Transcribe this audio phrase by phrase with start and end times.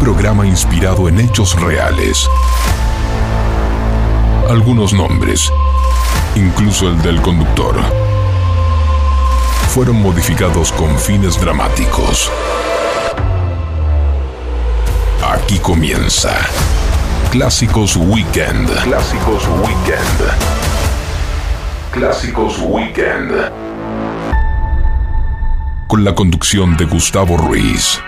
[0.00, 2.26] programa inspirado en hechos reales.
[4.48, 5.52] Algunos nombres,
[6.34, 7.76] incluso el del conductor,
[9.68, 12.32] fueron modificados con fines dramáticos.
[15.22, 16.34] Aquí comienza
[17.30, 18.70] Clásicos Weekend.
[18.82, 20.20] Clásicos Weekend.
[21.92, 23.52] Clásicos Weekend.
[25.86, 28.00] Con la conducción de Gustavo Ruiz.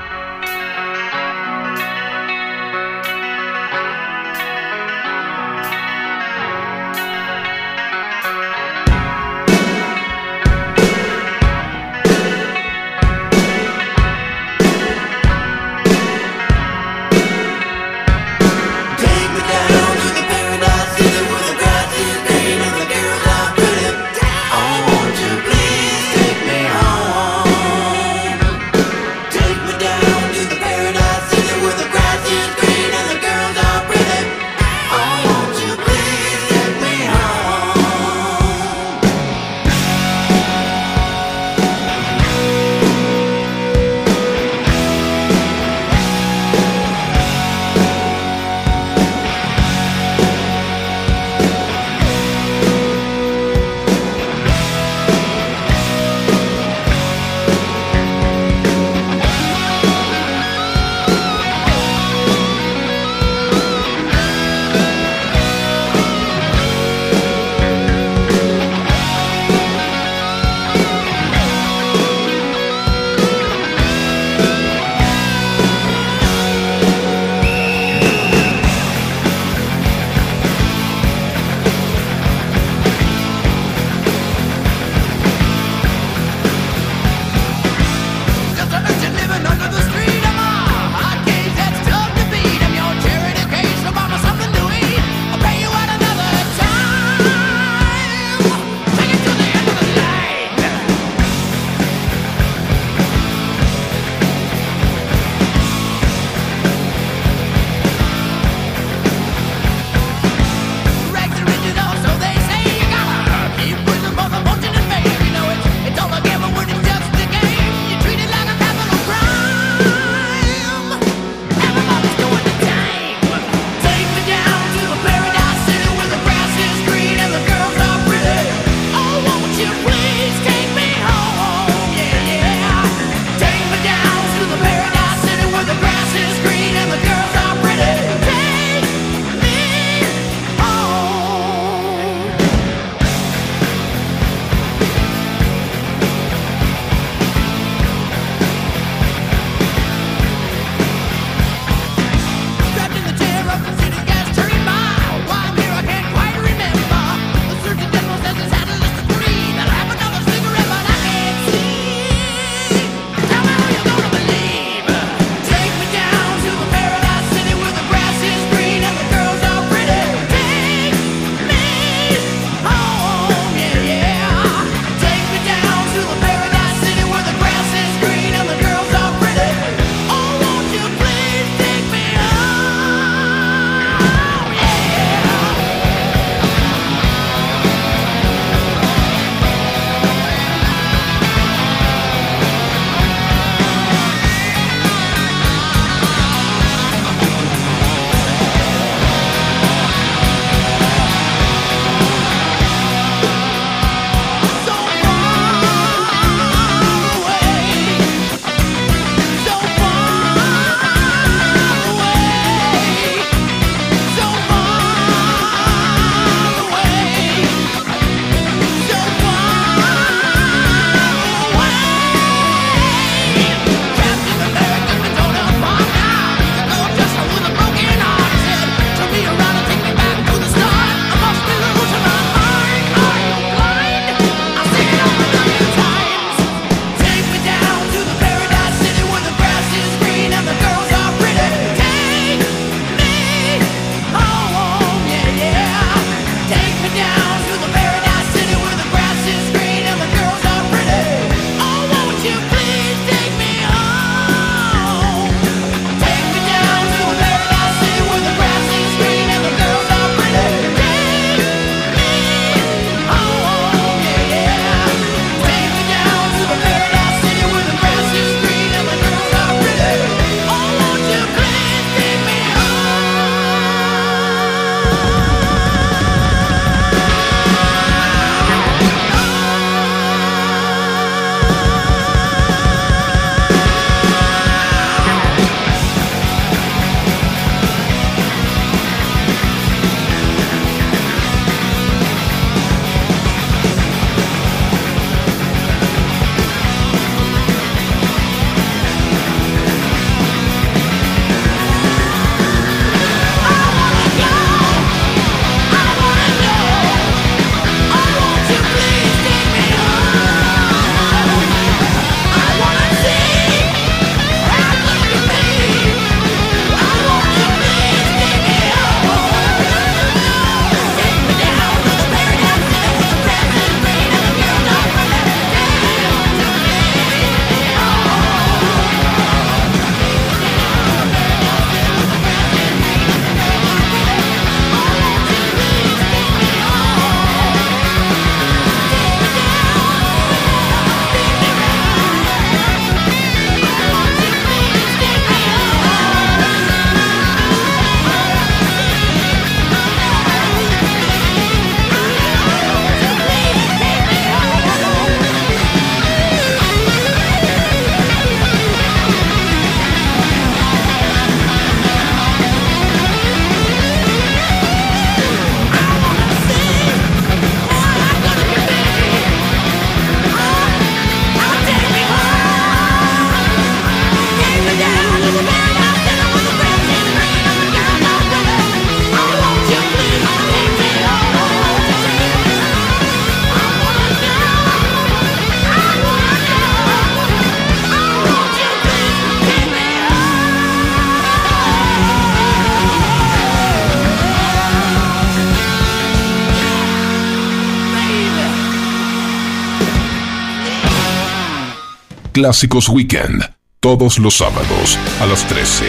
[402.43, 405.85] Clásicos Weekend, todos los sábados a las 13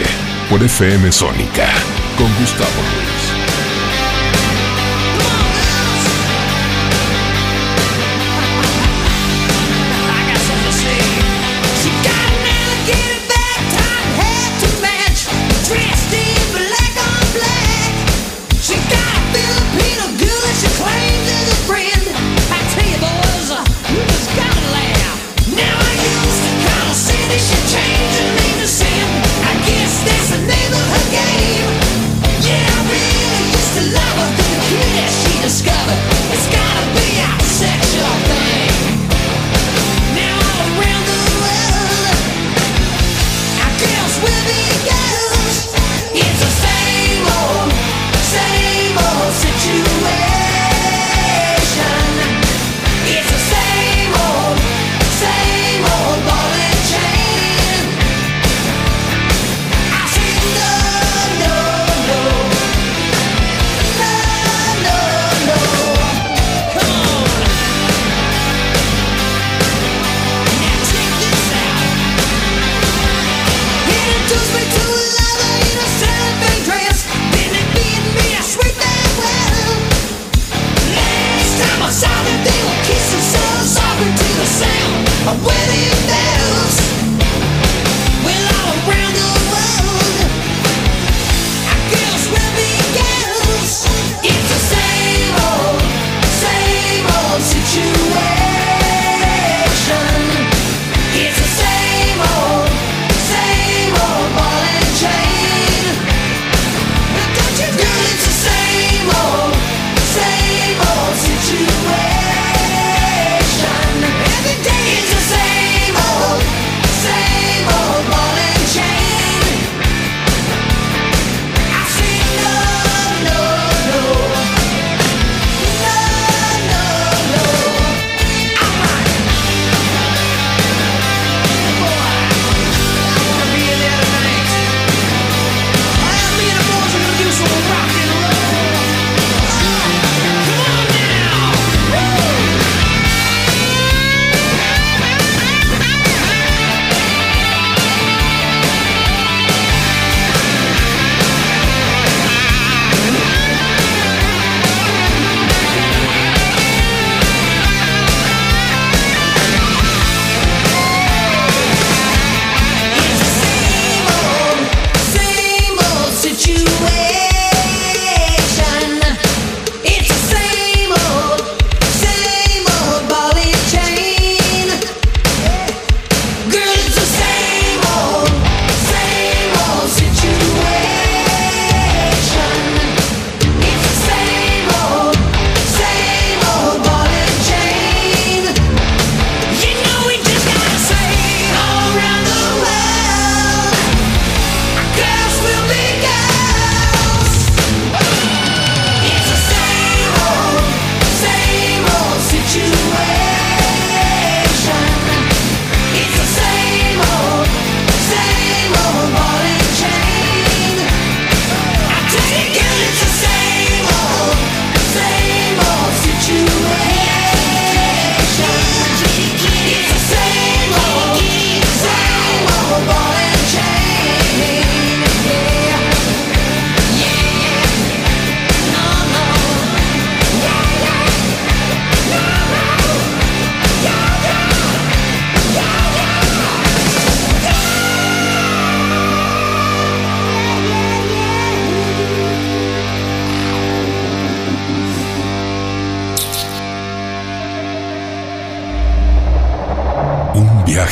[0.48, 1.68] por FM Sónica
[2.16, 3.03] con Gustavo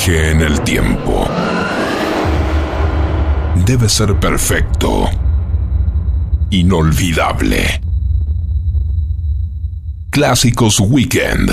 [0.04, 1.28] En el tiempo.
[3.64, 5.08] Debe ser perfecto.
[6.50, 7.80] Inolvidable.
[10.10, 11.52] Clásicos Weekend.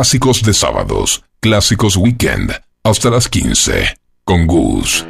[0.00, 5.04] Clásicos de sábados, clásicos weekend, hasta las 15, con Gus.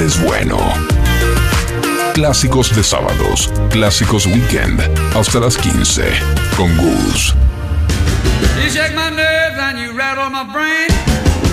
[0.00, 0.58] Es bueno.
[2.14, 4.80] Clásicos de sábados, clásicos weekend,
[5.14, 6.02] hasta las 15,
[6.56, 7.34] con Gus.
[8.62, 10.88] You shake my nerves and you rattle my brain.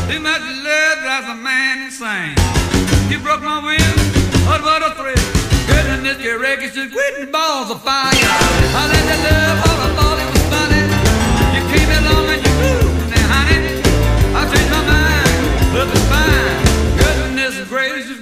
[0.08, 2.36] Too much love drives a man insane.
[3.10, 3.98] You broke my will,
[4.48, 5.16] what what a thrill.
[5.68, 8.10] Goodness, your wreckage just quitting balls of fire.
[8.14, 10.84] I let you love all I thought it was funny.
[11.56, 13.82] You came along and you moved, now honey.
[14.34, 16.42] I changed my mind, love is fine.
[16.98, 18.21] Goodness gracious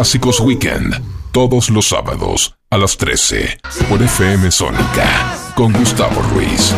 [0.00, 0.98] Clásicos Weekend,
[1.30, 6.74] todos los sábados a las 13 por FM Sónica con Gustavo Ruiz.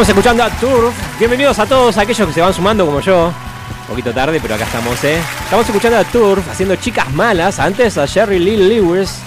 [0.00, 0.94] Estamos escuchando a Turf.
[1.18, 3.26] Bienvenidos a todos aquellos que se van sumando como yo.
[3.26, 5.20] Un poquito tarde, pero acá estamos, ¿eh?
[5.44, 7.58] Estamos escuchando a Turf haciendo chicas malas.
[7.58, 9.18] Antes a Sherry Lee Lewis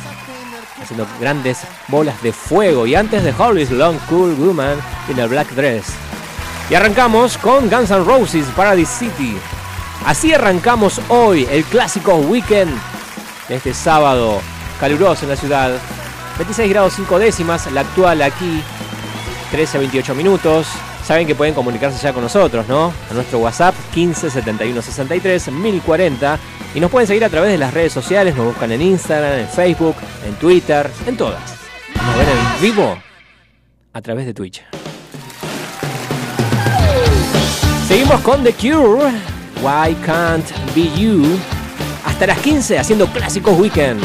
[0.81, 1.59] haciendo grandes
[1.89, 2.87] bolas de fuego.
[2.87, 5.85] Y antes de Holly's Long Cool Woman in a Black Dress.
[6.71, 9.37] Y arrancamos con Guns N' Roses Paradise City.
[10.07, 12.75] Así arrancamos hoy el clásico weekend
[13.47, 14.41] de este sábado
[14.79, 15.71] caluroso en la ciudad.
[16.39, 18.63] 26 grados 5 décimas, la actual aquí
[19.53, 20.65] 13 28 minutos.
[21.05, 22.91] Saben que pueden comunicarse ya con nosotros, ¿no?
[23.11, 26.39] A nuestro WhatsApp 15 71 63 1040.
[26.73, 28.35] Y nos pueden seguir a través de las redes sociales.
[28.35, 31.39] Nos buscan en Instagram, en Facebook, en Twitter, en todas.
[31.95, 32.97] Nos ven en vivo
[33.93, 34.63] a través de Twitch.
[37.87, 39.11] Seguimos con The Cure.
[39.61, 41.23] Why Can't Be You.
[42.03, 44.01] Hasta las 15 haciendo clásicos weekend.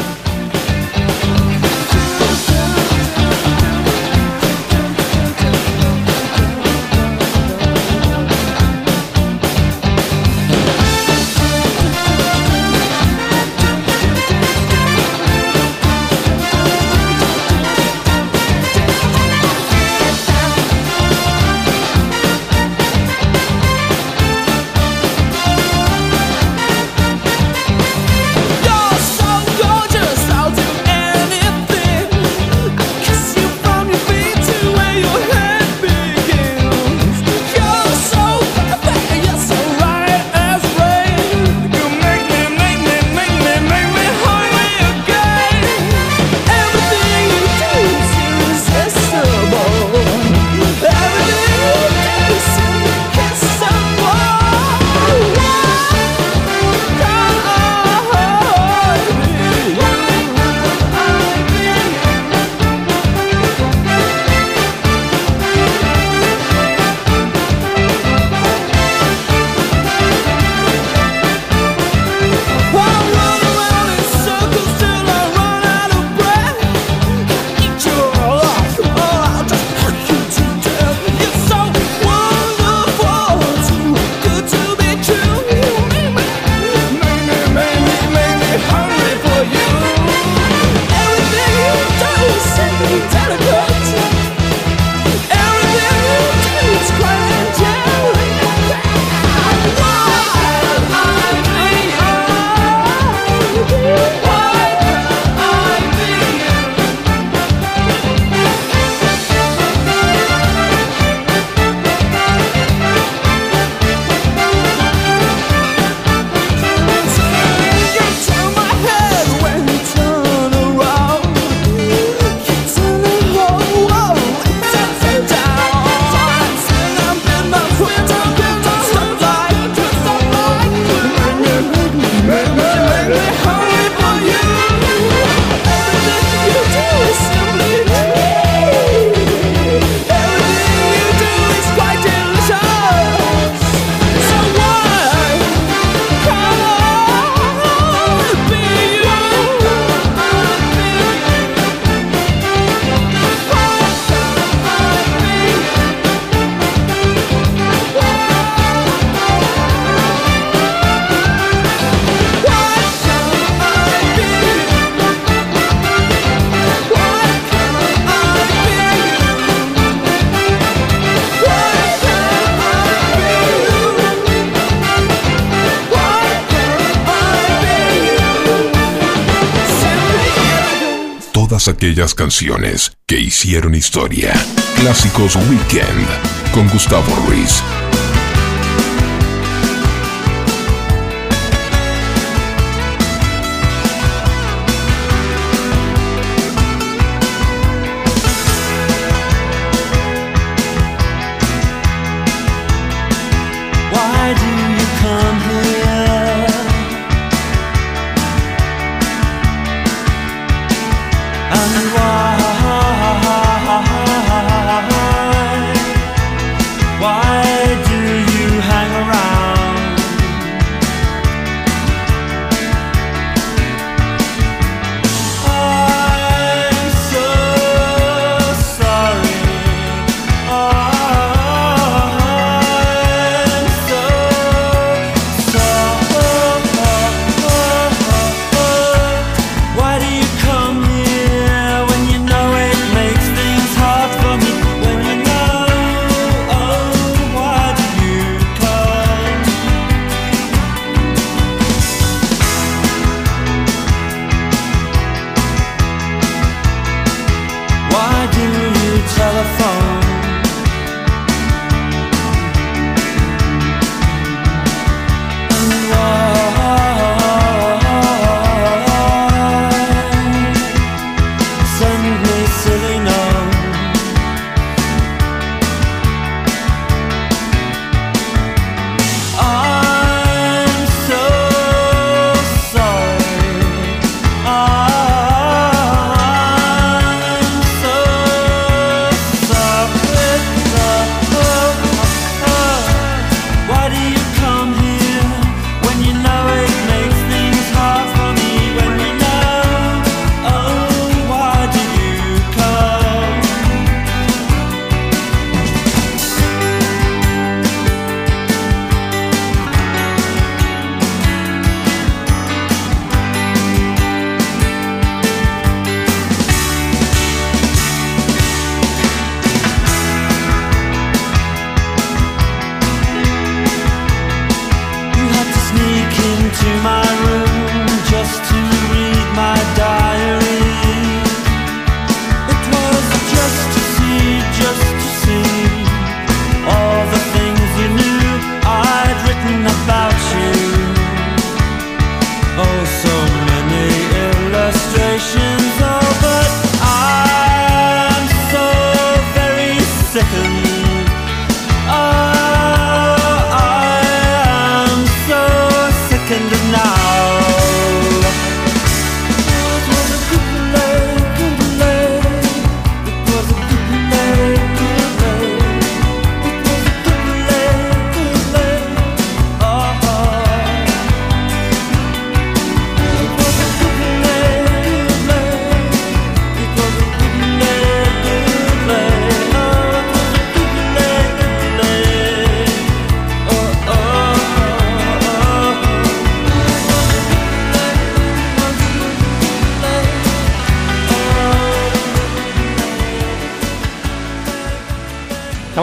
[181.99, 184.31] Aquellas canciones que hicieron historia.
[184.77, 186.07] Clásicos Weekend
[186.53, 187.61] con Gustavo Ruiz.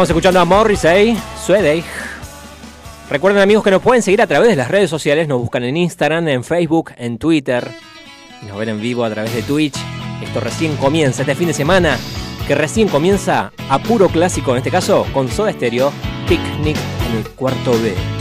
[0.06, 1.82] Estamos escuchando a Morrissey, Suede.
[3.10, 5.76] Recuerden amigos que nos pueden seguir a través de las redes sociales, nos buscan en
[5.76, 7.68] Instagram, en Facebook, en Twitter,
[8.46, 9.74] nos ven en vivo a través de Twitch.
[10.22, 11.98] Esto recién comienza, este fin de semana,
[12.46, 15.92] que recién comienza a puro clásico, en este caso con Soda Stereo,
[16.28, 16.76] Picnic
[17.10, 18.15] en el cuarto B.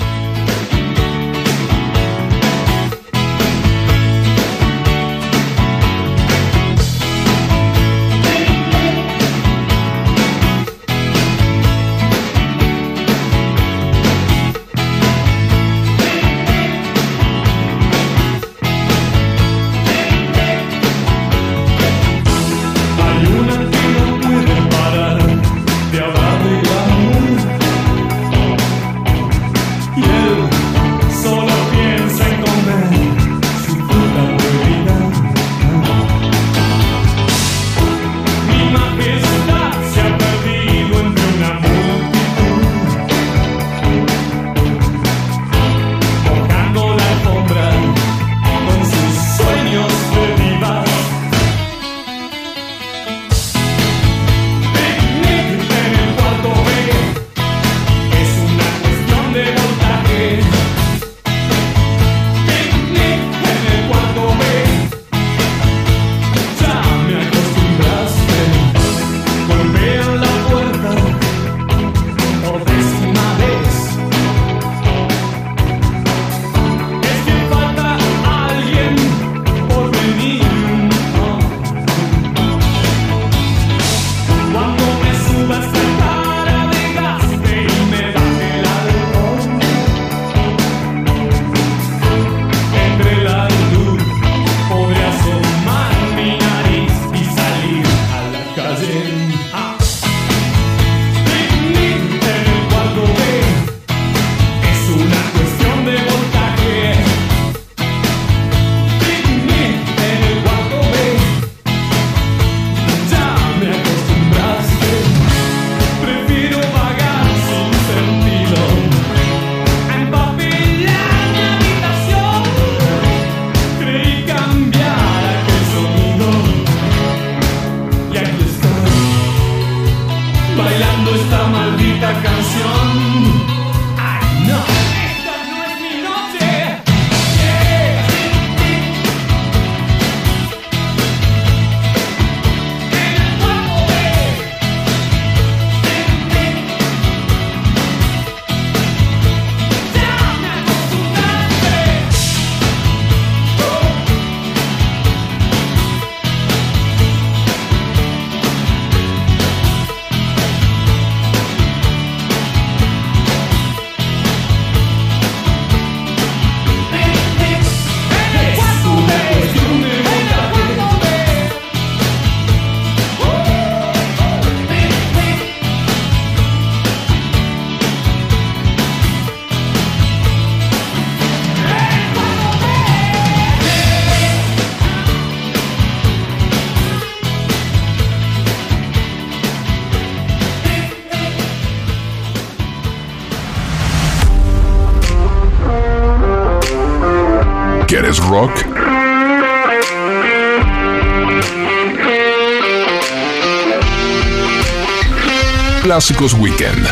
[205.95, 206.85] Clásicos Weekend.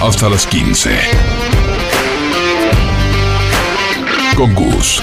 [0.00, 1.00] Hasta las 15.
[4.36, 5.02] Con Gus.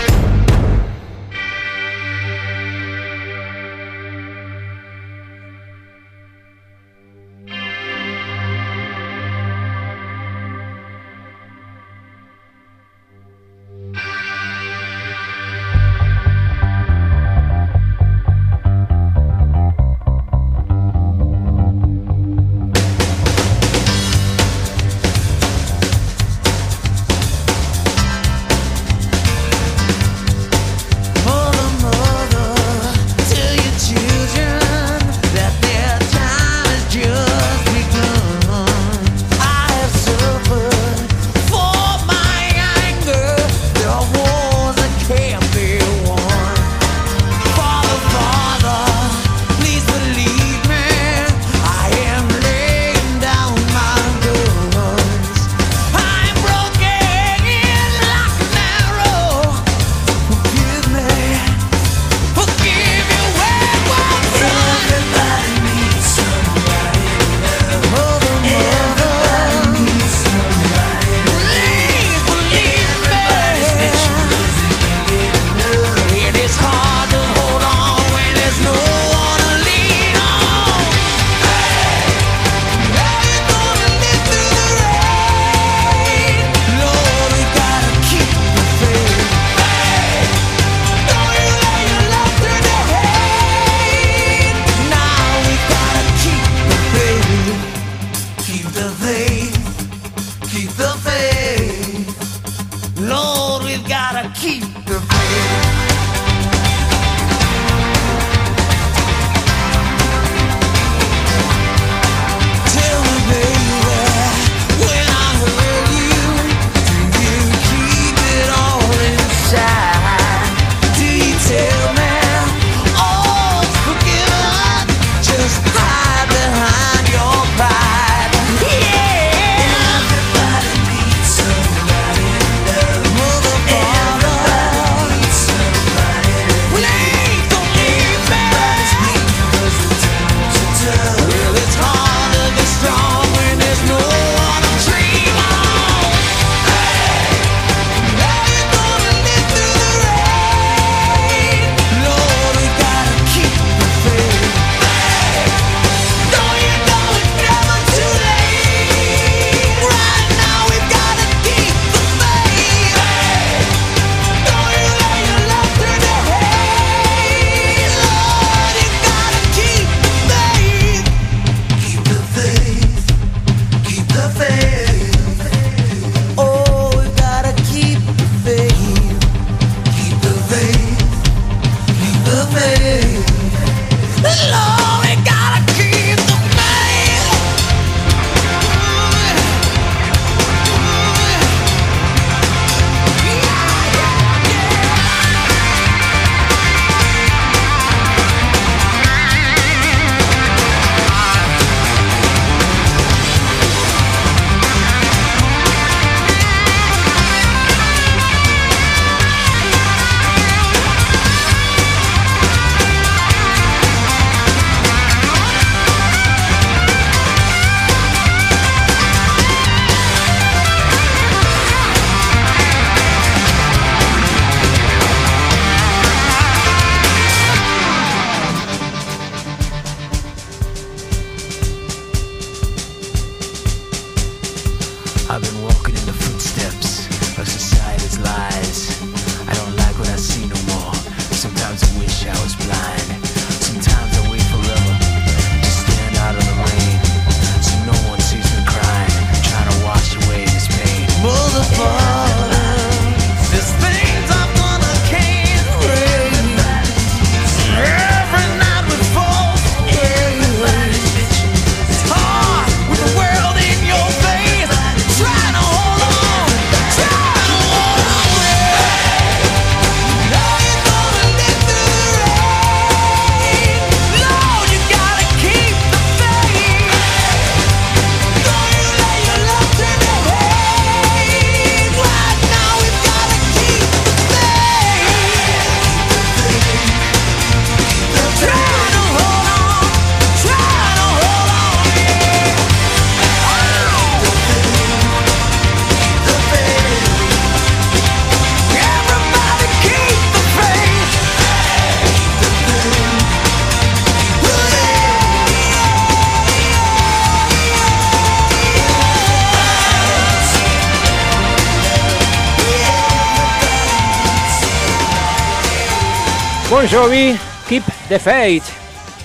[316.94, 317.36] Jovi,
[317.68, 318.66] Keep the Faith.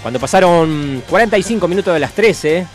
[0.00, 2.66] Cuando pasaron 45 minutos de las 13,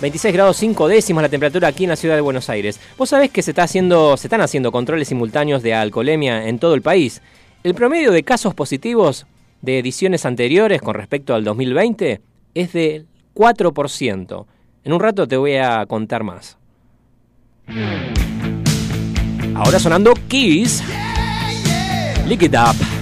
[0.00, 2.78] 26 grados 5 décimas la temperatura aquí en la ciudad de Buenos Aires.
[2.96, 6.74] Vos sabés que se, está haciendo, se están haciendo controles simultáneos de alcoholemia en todo
[6.74, 7.22] el país.
[7.64, 9.26] El promedio de casos positivos
[9.62, 12.20] de ediciones anteriores con respecto al 2020
[12.54, 14.46] es del 4%.
[14.84, 16.56] En un rato te voy a contar más.
[19.56, 20.84] Ahora sonando Kiss.
[22.28, 22.93] Lick it up.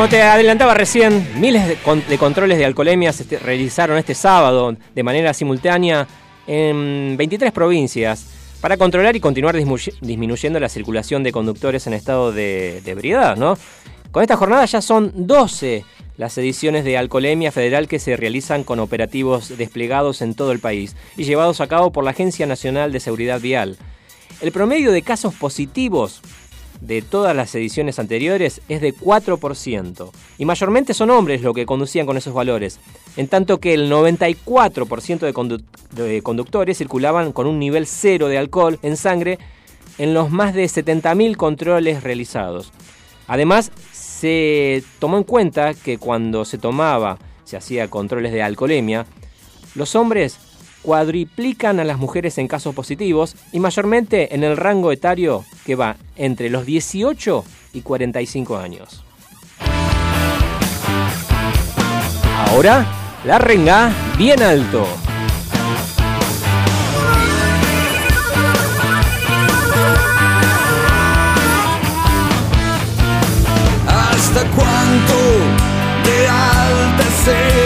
[0.00, 4.14] Como te adelantaba recién, miles de, con- de controles de alcoholemia se este- realizaron este
[4.14, 6.08] sábado de manera simultánea
[6.46, 8.24] en 23 provincias
[8.62, 9.54] para controlar y continuar
[10.00, 13.58] disminuyendo la circulación de conductores en estado de, de ebriedad, ¿no?
[14.10, 15.84] Con esta jornada ya son 12
[16.16, 20.96] las ediciones de alcoholemia federal que se realizan con operativos desplegados en todo el país
[21.18, 23.76] y llevados a cabo por la Agencia Nacional de Seguridad Vial.
[24.40, 26.22] El promedio de casos positivos
[26.80, 32.06] de todas las ediciones anteriores es de 4%, y mayormente son hombres los que conducían
[32.06, 32.78] con esos valores,
[33.16, 38.78] en tanto que el 94% de, de conductores circulaban con un nivel cero de alcohol
[38.82, 39.38] en sangre
[39.98, 42.72] en los más de 70.000 controles realizados.
[43.26, 49.06] Además, se tomó en cuenta que cuando se tomaba, se hacía controles de alcoholemia,
[49.74, 50.38] los hombres
[50.82, 55.96] cuadriplican a las mujeres en casos positivos y mayormente en el rango etario que va
[56.16, 59.04] entre los 18 y 45 años.
[62.48, 62.86] Ahora,
[63.24, 64.86] la renga bien alto.
[73.86, 75.14] ¿Hasta cuánto
[76.04, 77.59] de alta es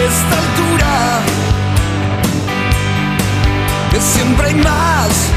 [3.95, 5.31] Que siempre hay más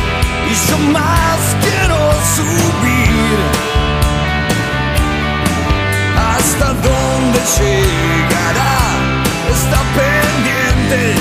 [0.51, 1.97] y yo más quiero
[2.35, 3.39] subir.
[6.17, 8.79] ¿Hasta dónde llegará
[9.55, 11.15] esta pendiente?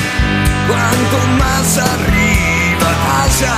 [0.68, 2.90] Cuanto más arriba
[3.22, 3.58] haya,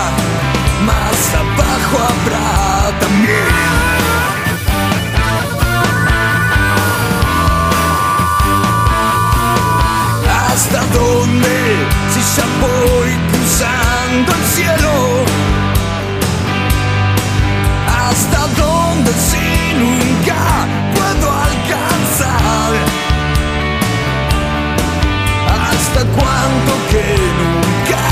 [0.85, 3.47] más abajo habrá también.
[10.51, 11.57] ¿Hasta dónde?
[12.13, 13.18] Si ya voy
[13.59, 14.93] cruzando el cielo.
[17.87, 22.71] ¿Hasta dónde si nunca puedo alcanzar?
[25.69, 27.05] ¿Hasta cuánto que
[27.39, 28.05] nunca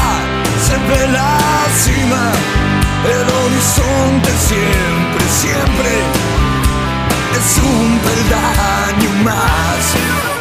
[0.66, 1.38] se ve la
[1.84, 2.32] cima?
[3.06, 5.91] El horizonte siempre, siempre
[7.38, 10.36] es un peldaño más.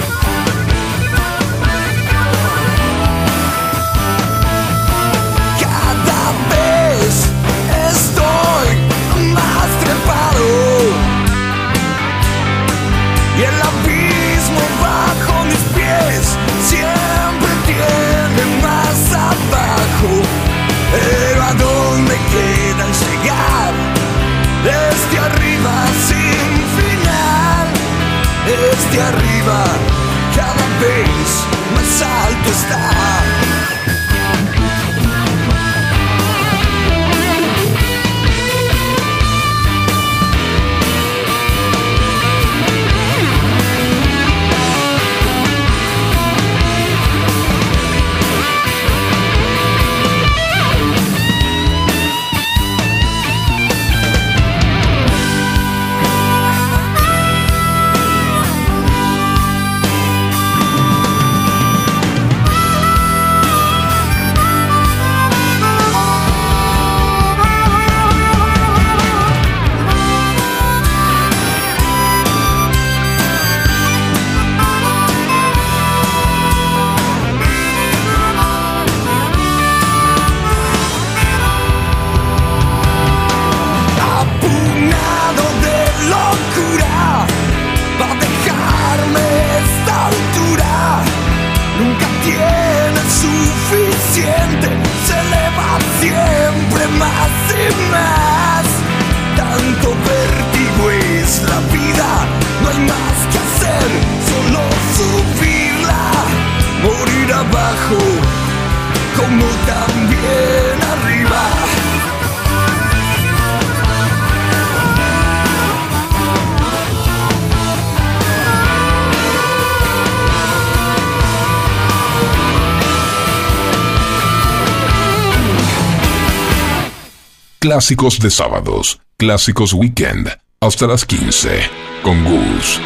[127.77, 131.61] Clásicos de sábados, clásicos weekend, hasta las 15,
[132.03, 132.81] con Gus.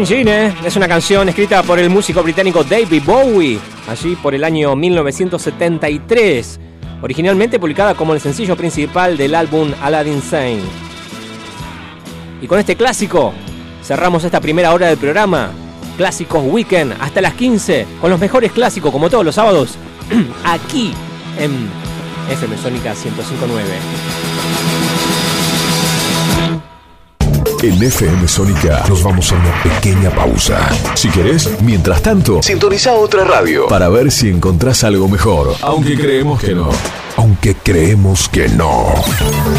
[0.00, 4.34] The Gene Gene es una canción escrita por el músico británico David Bowie, allí por
[4.34, 6.58] el año 1973,
[7.02, 10.62] originalmente publicada como el sencillo principal del álbum Aladdin Sane.
[12.40, 13.34] Y con este clásico
[13.84, 15.50] cerramos esta primera hora del programa,
[15.98, 19.76] Clásicos Weekend, hasta las 15, con los mejores clásicos como todos los sábados,
[20.44, 20.94] aquí
[21.38, 21.68] en
[22.30, 24.29] FM Sónica 1059.
[27.62, 30.66] En FM Sónica nos vamos a una pequeña pausa.
[30.94, 35.54] Si querés, mientras tanto, sintoniza otra radio para ver si encontrás algo mejor.
[35.60, 36.70] Aunque creemos que no.
[37.18, 38.94] Aunque creemos que no.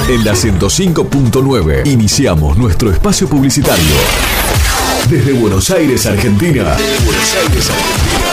[0.09, 3.93] En la 105.9 iniciamos nuestro espacio publicitario.
[5.07, 6.75] Desde Buenos Aires, Argentina.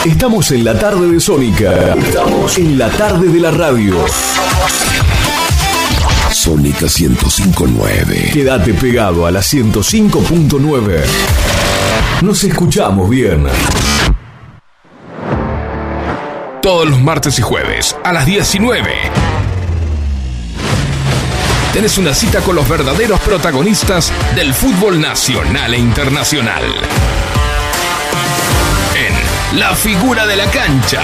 [0.03, 1.93] Estamos en la tarde de Sónica.
[1.93, 4.03] Estamos en la tarde de la radio.
[6.49, 8.33] Sónica 105.9.
[8.33, 11.03] Quédate pegado a la 105.9.
[12.23, 13.45] Nos escuchamos bien.
[16.59, 18.81] Todos los martes y jueves a las 19.
[21.71, 26.63] Tenés una cita con los verdaderos protagonistas del fútbol nacional e internacional.
[28.95, 31.03] En La Figura de la Cancha.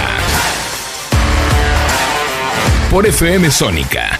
[2.90, 4.18] Por FM Sónica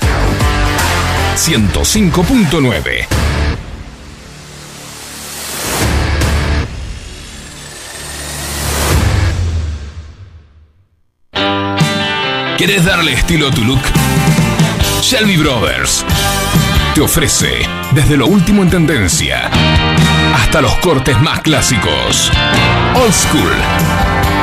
[1.36, 3.06] 105.9.
[12.56, 13.82] ¿Quieres darle estilo a tu look?
[15.02, 16.04] Shelby Brothers
[16.94, 19.50] te ofrece desde lo último en tendencia
[20.34, 22.32] hasta los cortes más clásicos.
[22.94, 24.05] Old School.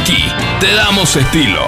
[0.00, 0.24] Aquí
[0.60, 1.62] te damos estilo.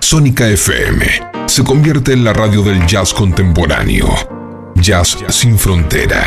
[0.00, 1.04] Sónica FM
[1.46, 4.08] se convierte en la radio del jazz contemporáneo.
[4.76, 6.24] Jazz sin frontera,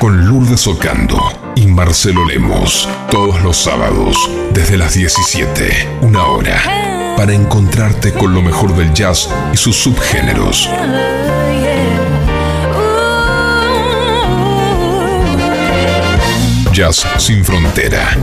[0.00, 1.20] con Lourdes Ocando
[1.56, 2.88] y Marcelo Lemos.
[3.10, 4.16] Todos los sábados,
[4.52, 10.70] desde las 17, una hora, para encontrarte con lo mejor del jazz y sus subgéneros.
[16.78, 18.16] Jazz sin frontera.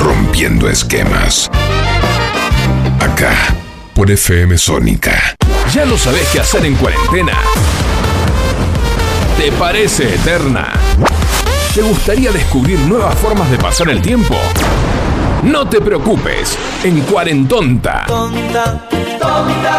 [0.00, 1.48] Rompiendo esquemas.
[2.98, 3.54] Acá,
[3.94, 5.36] por FM Sónica.
[5.72, 7.38] ¿Ya no sabes qué hacer en cuarentena?
[9.38, 10.72] ¿Te parece eterna?
[11.72, 14.34] ¿Te gustaría descubrir nuevas formas de pasar el tiempo?
[15.44, 18.06] No te preocupes, en Cuarentonta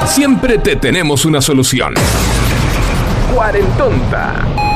[0.06, 1.94] siempre te tenemos una solución.
[3.34, 4.71] Cuarentonta.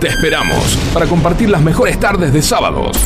[0.00, 2.96] Te esperamos para compartir las mejores tardes de sábados.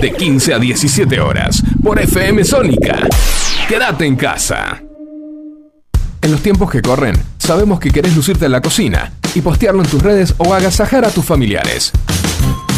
[0.00, 3.06] De 15 a 17 horas por FM Sónica.
[3.68, 4.82] Quédate en casa.
[6.22, 9.90] En los tiempos que corren, sabemos que querés lucirte en la cocina y postearlo en
[9.90, 11.92] tus redes o agasajar a tus familiares.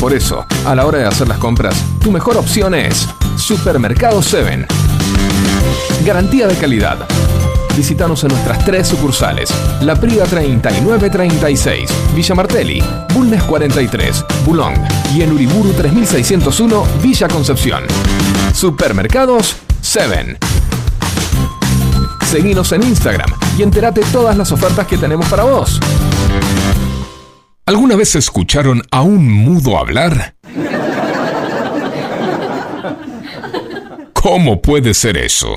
[0.01, 4.67] Por eso, a la hora de hacer las compras, tu mejor opción es Supermercado 7.
[6.05, 7.07] Garantía de calidad.
[7.77, 12.83] Visítanos en nuestras tres sucursales: La Priva 3936, Villa Martelli,
[13.15, 14.75] Bulnes 43, Bulón
[15.15, 17.85] y en Uriburu 3601, Villa Concepción.
[18.55, 20.39] Supermercados 7.
[22.27, 25.81] Seguinos en Instagram y entérate todas las ofertas que tenemos para vos.
[27.67, 30.35] ¿Alguna vez escucharon a un mudo hablar?
[34.15, 35.57] ¿Cómo puede ser eso?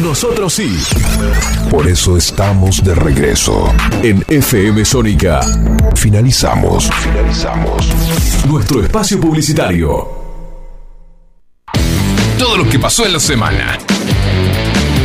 [0.00, 0.74] Nosotros sí.
[1.70, 3.72] Por eso estamos de regreso.
[4.02, 5.40] En FM Sónica.
[5.94, 6.88] Finalizamos.
[6.90, 7.88] Finalizamos.
[8.46, 10.08] Nuestro espacio publicitario.
[12.38, 13.78] Todo lo que pasó en la semana.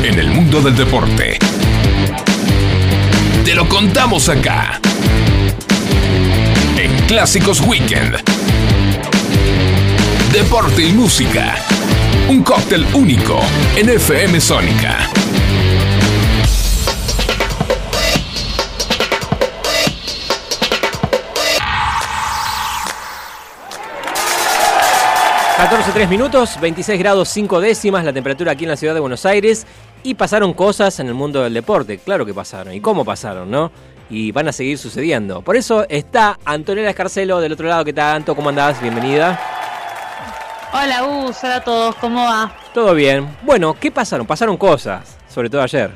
[0.03, 1.37] En el mundo del deporte.
[3.43, 4.79] Te lo contamos acá.
[6.77, 8.15] En Clásicos Weekend.
[10.31, 11.55] Deporte y música.
[12.29, 13.39] Un cóctel único
[13.77, 15.07] en FM Sónica.
[25.93, 29.65] tres minutos, 26 grados 5 décimas la temperatura aquí en la ciudad de Buenos Aires
[30.03, 33.71] y pasaron cosas en el mundo del deporte, claro que pasaron, y cómo pasaron, ¿no?
[34.09, 35.41] Y van a seguir sucediendo.
[35.41, 38.35] Por eso está Antonella Escarcelo del otro lado, ¿qué tal, Anto?
[38.35, 38.81] ¿Cómo andás?
[38.81, 39.56] Bienvenida.
[40.73, 42.55] Hola Gus, hola a todos, ¿cómo va?
[42.73, 43.27] Todo bien.
[43.43, 44.27] Bueno, ¿qué pasaron?
[44.27, 45.91] Pasaron cosas, sobre todo ayer.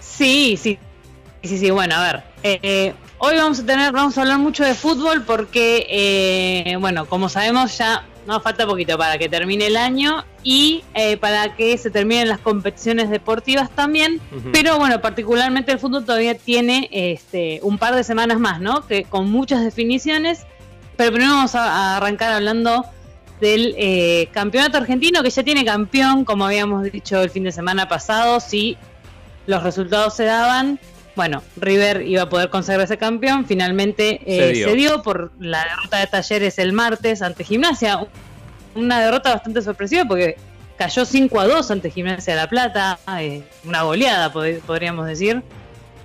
[0.00, 0.78] Sí, sí,
[1.42, 2.22] sí, sí, bueno, a ver.
[2.42, 7.28] eh, hoy vamos a tener, vamos a hablar mucho de fútbol porque, eh, bueno, como
[7.28, 11.90] sabemos ya nos falta poquito para que termine el año y eh, para que se
[11.90, 14.20] terminen las competiciones deportivas también.
[14.52, 18.86] Pero bueno, particularmente el fútbol todavía tiene este, un par de semanas más, ¿no?
[18.86, 20.40] Que con muchas definiciones.
[20.96, 22.84] Pero primero vamos a, a arrancar hablando
[23.40, 27.88] del eh, campeonato argentino que ya tiene campeón, como habíamos dicho el fin de semana
[27.88, 28.76] pasado, si
[29.46, 30.78] los resultados se daban.
[31.16, 34.68] Bueno, River iba a poder consagrarse campeón, finalmente eh, Se dio.
[34.68, 38.06] se dio por la derrota de Talleres el martes ante Gimnasia.
[38.74, 40.36] Una derrota bastante sorpresiva porque
[40.78, 45.42] cayó 5 a 2 ante Gimnasia de La Plata, eh, una goleada pod- podríamos decir,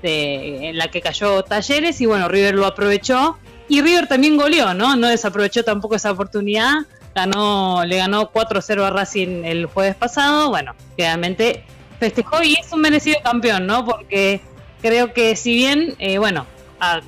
[0.02, 3.38] de- en la que cayó Talleres y bueno, River lo aprovechó
[3.70, 4.96] y River también goleó, ¿no?
[4.96, 6.74] No desaprovechó tampoco esa oportunidad,
[7.16, 11.64] ganó, le ganó 4-0 a Racing el jueves pasado, bueno, realmente
[12.00, 13.86] festejó y es un merecido campeón, ¿no?
[13.86, 14.42] Porque
[14.82, 16.46] creo que si bien, eh, bueno,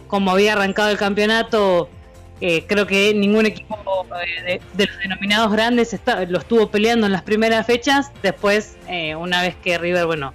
[0.08, 1.90] como había arrancado el campeonato,
[2.40, 7.06] eh, creo que ningún equipo eh, de, de los denominados grandes está, lo estuvo peleando
[7.08, 8.12] en las primeras fechas.
[8.22, 10.34] Después, eh, una vez que River, bueno,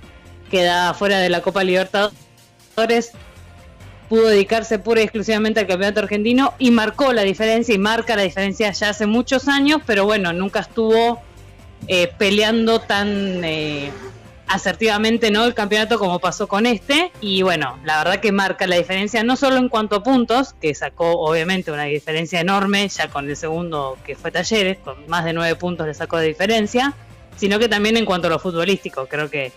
[0.50, 3.12] queda fuera de la Copa Libertadores,
[4.12, 8.20] pudo dedicarse pura y exclusivamente al campeonato argentino y marcó la diferencia y marca la
[8.20, 11.22] diferencia ya hace muchos años, pero bueno, nunca estuvo
[11.88, 13.90] eh, peleando tan eh,
[14.48, 17.10] asertivamente no el campeonato como pasó con este.
[17.22, 20.74] Y bueno, la verdad que marca la diferencia no solo en cuanto a puntos, que
[20.74, 25.32] sacó obviamente una diferencia enorme ya con el segundo que fue Talleres, con más de
[25.32, 26.92] nueve puntos le sacó de diferencia,
[27.36, 29.52] sino que también en cuanto a lo futbolístico, creo que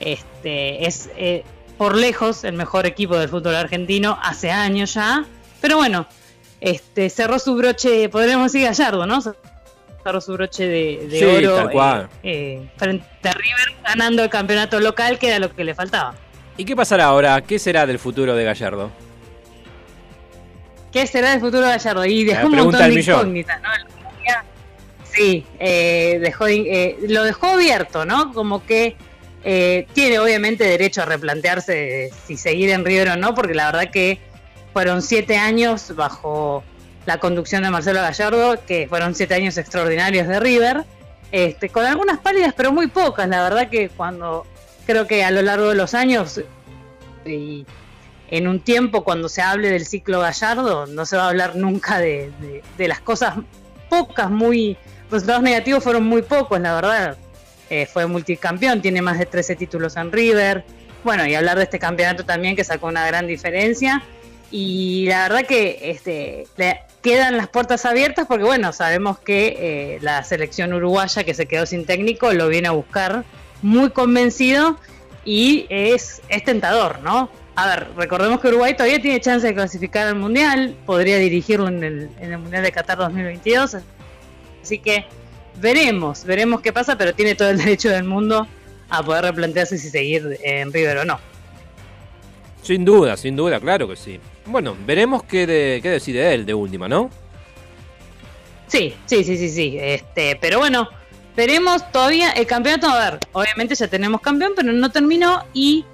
[0.00, 1.44] este es eh,
[1.82, 5.24] por lejos el mejor equipo del fútbol argentino hace años ya,
[5.60, 6.06] pero bueno,
[6.60, 9.20] este cerró su broche, podríamos decir Gallardo, ¿no?
[9.20, 12.08] Cerró su broche de, de Sí, oro tal cual.
[12.22, 16.14] eh, eh, frente a River ganando el campeonato local, que era lo que le faltaba.
[16.56, 17.40] ¿Y qué pasará ahora?
[17.40, 18.92] ¿Qué será del futuro de Gallardo?
[20.92, 22.04] ¿Qué será del futuro de Gallardo?
[22.06, 23.68] Y dejó un montón de incógnitas, ¿no?
[25.10, 28.32] Sí, eh, dejó, eh, lo dejó abierto, ¿no?
[28.32, 28.96] Como que
[29.44, 33.90] eh, tiene obviamente derecho a replantearse si seguir en River o no, porque la verdad
[33.90, 34.18] que
[34.72, 36.62] fueron siete años bajo
[37.06, 40.84] la conducción de Marcelo Gallardo, que fueron siete años extraordinarios de River,
[41.32, 43.28] este, con algunas pálidas, pero muy pocas.
[43.28, 44.46] La verdad que cuando
[44.86, 46.40] creo que a lo largo de los años
[47.24, 47.66] y
[48.30, 51.98] en un tiempo cuando se hable del ciclo Gallardo, no se va a hablar nunca
[51.98, 52.30] de,
[52.78, 53.34] de- las cosas
[53.90, 54.76] pocas, muy
[55.10, 57.16] resultados negativos fueron muy pocos, la verdad.
[57.72, 60.62] Eh, fue multicampeón, tiene más de 13 títulos en River.
[61.04, 64.02] Bueno, y hablar de este campeonato también que sacó una gran diferencia.
[64.50, 69.98] Y la verdad que este, le quedan las puertas abiertas porque, bueno, sabemos que eh,
[70.02, 73.24] la selección uruguaya que se quedó sin técnico lo viene a buscar
[73.62, 74.78] muy convencido
[75.24, 77.30] y es, tentador, ¿no?
[77.54, 81.82] A ver, recordemos que Uruguay todavía tiene chance de clasificar al Mundial, podría dirigirlo en
[81.82, 83.78] el, en el Mundial de Qatar 2022,
[84.62, 85.06] así que
[85.56, 88.46] veremos, veremos qué pasa, pero tiene todo el derecho del mundo
[88.90, 91.18] a poder replantearse si seguir en River o no.
[92.62, 94.20] Sin duda, sin duda, claro que sí.
[94.46, 97.10] Bueno, veremos qué, de- qué decide él de última, ¿no?
[98.68, 99.76] Sí, sí, sí, sí, sí.
[99.80, 100.88] Este, pero bueno,
[101.36, 102.88] veremos todavía el campeonato.
[102.88, 105.84] A ver, obviamente ya tenemos campeón, pero no terminó y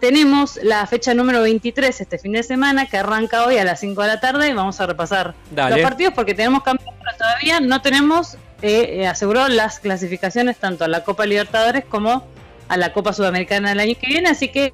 [0.00, 4.02] tenemos la fecha número 23 este fin de semana que arranca hoy a las 5
[4.02, 4.52] de la tarde.
[4.52, 5.76] Vamos a repasar Dale.
[5.76, 8.36] los partidos porque tenemos campeón, pero todavía no tenemos
[8.74, 12.26] eh, asegurado las clasificaciones tanto a la Copa Libertadores como
[12.68, 14.28] a la Copa Sudamericana del año que viene.
[14.28, 14.72] Así que,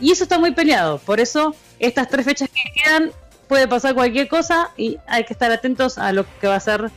[0.00, 0.98] y eso está muy peleado.
[0.98, 3.10] Por eso, estas tres fechas que quedan
[3.48, 6.90] puede pasar cualquier cosa y hay que estar atentos a lo que va a ser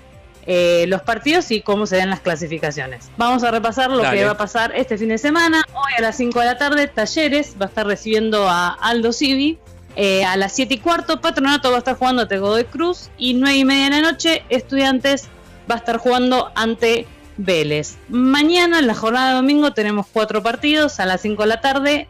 [0.47, 3.09] eh, los partidos y cómo se dan las clasificaciones.
[3.17, 4.19] Vamos a repasar lo Dale.
[4.19, 5.63] que va a pasar este fin de semana.
[5.73, 9.57] Hoy a las 5 de la tarde, Talleres va a estar recibiendo a Aldo Civi.
[9.97, 13.09] Eh, a las 7 y cuarto, Patronato va a estar jugando ante Godoy Cruz.
[13.17, 15.29] Y 9 y media de la noche, Estudiantes
[15.69, 17.07] va a estar jugando ante
[17.37, 17.97] Vélez.
[18.09, 20.99] Mañana, en la jornada de domingo, tenemos cuatro partidos.
[20.99, 22.07] A las 5 de la tarde,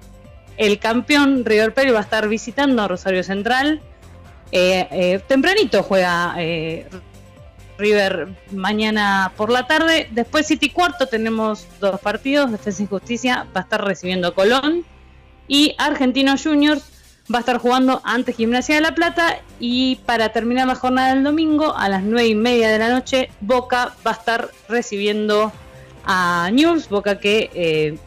[0.58, 3.82] el campeón River Plate va a estar visitando a Rosario Central.
[4.52, 6.88] Eh, eh, tempranito juega eh,
[7.78, 10.08] River mañana por la tarde.
[10.12, 12.52] Después City cuarto tenemos dos partidos.
[12.52, 14.86] Defensa y Justicia va a estar recibiendo Colón.
[15.48, 16.95] Y Argentinos Juniors
[17.34, 19.40] va a estar jugando ante Gimnasia de la Plata.
[19.60, 23.30] Y para terminar la jornada del domingo, a las nueve y media de la noche,
[23.42, 25.52] Boca va a estar recibiendo
[26.06, 26.90] a News.
[26.90, 27.98] Boca que eh,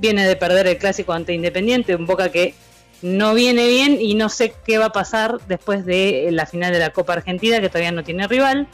[0.00, 1.94] viene de perder el clásico ante Independiente.
[1.94, 2.54] Un Boca que
[3.00, 6.80] no viene bien y no sé qué va a pasar después de la final de
[6.80, 8.66] la Copa Argentina, que todavía no tiene rival.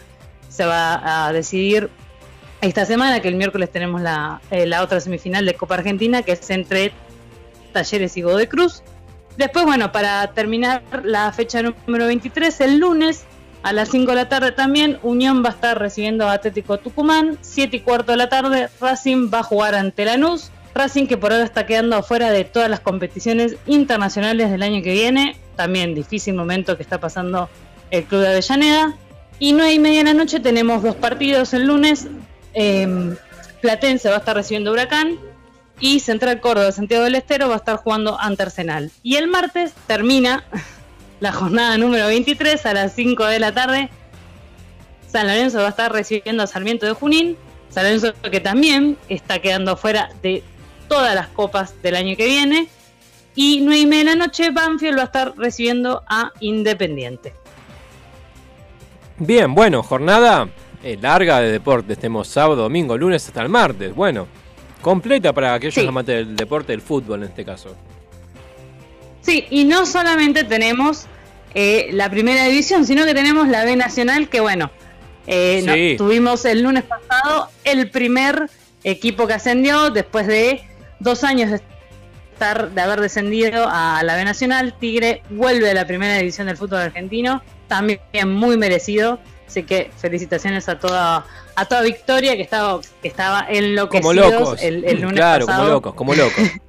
[0.49, 1.91] Se va a decidir
[2.61, 6.33] esta semana, que el miércoles tenemos la, eh, la otra semifinal de Copa Argentina, que
[6.33, 6.93] es entre
[7.73, 8.83] Talleres y Godoy Cruz.
[9.37, 13.25] Después, bueno, para terminar la fecha número 23, el lunes
[13.63, 17.39] a las 5 de la tarde también, Unión va a estar recibiendo a Atlético Tucumán.
[17.41, 20.51] 7 y cuarto de la tarde, Racing va a jugar ante Lanús.
[20.75, 24.93] Racing que por ahora está quedando afuera de todas las competiciones internacionales del año que
[24.93, 25.37] viene.
[25.57, 27.49] También difícil momento que está pasando
[27.91, 28.95] el club de Avellaneda.
[29.39, 32.07] Y 9 y media de la noche tenemos dos partidos el lunes.
[32.53, 33.17] Eh,
[33.61, 35.19] Platense va a estar recibiendo Huracán
[35.81, 38.91] y Central Córdoba de Santiago del Estero va a estar jugando ante Arsenal.
[39.03, 40.45] Y el martes termina
[41.21, 43.91] la jornada número 23 a las 5 de la tarde.
[45.09, 47.37] San Lorenzo va a estar recibiendo a Sarmiento de Junín.
[47.71, 50.43] San Lorenzo que también está quedando fuera de
[50.89, 52.69] todas las copas del año que viene.
[53.35, 57.35] Y 9 y media de la noche Banfield va a estar recibiendo a Independiente.
[59.19, 60.49] Bien, bueno, jornada
[60.83, 61.99] eh, larga de deportes.
[61.99, 63.95] Tenemos sábado, domingo, lunes hasta el martes.
[63.95, 64.27] Bueno,
[64.85, 65.87] completa para aquellos Sí.
[65.87, 67.75] amantes del deporte del fútbol en este caso.
[69.23, 71.07] Sí, y no solamente tenemos
[71.55, 74.71] eh, la primera división, sino que tenemos la B Nacional, que bueno,
[75.27, 78.51] eh, no- tuvimos el lunes pasado el primer
[78.83, 80.63] equipo que ascendió después de
[81.01, 81.61] dos años de
[82.33, 84.75] estar, de haber descendido a la B Nacional.
[84.79, 89.21] Tigre vuelve a la primera división del fútbol argentino, también muy merecido.
[89.47, 91.27] Así que felicitaciones a toda
[91.57, 94.63] a toda Victoria que estaba que estaba enloquecidos Como locos.
[94.63, 95.63] el, el lunes claro, pasado.
[95.65, 96.35] como locos, como locos.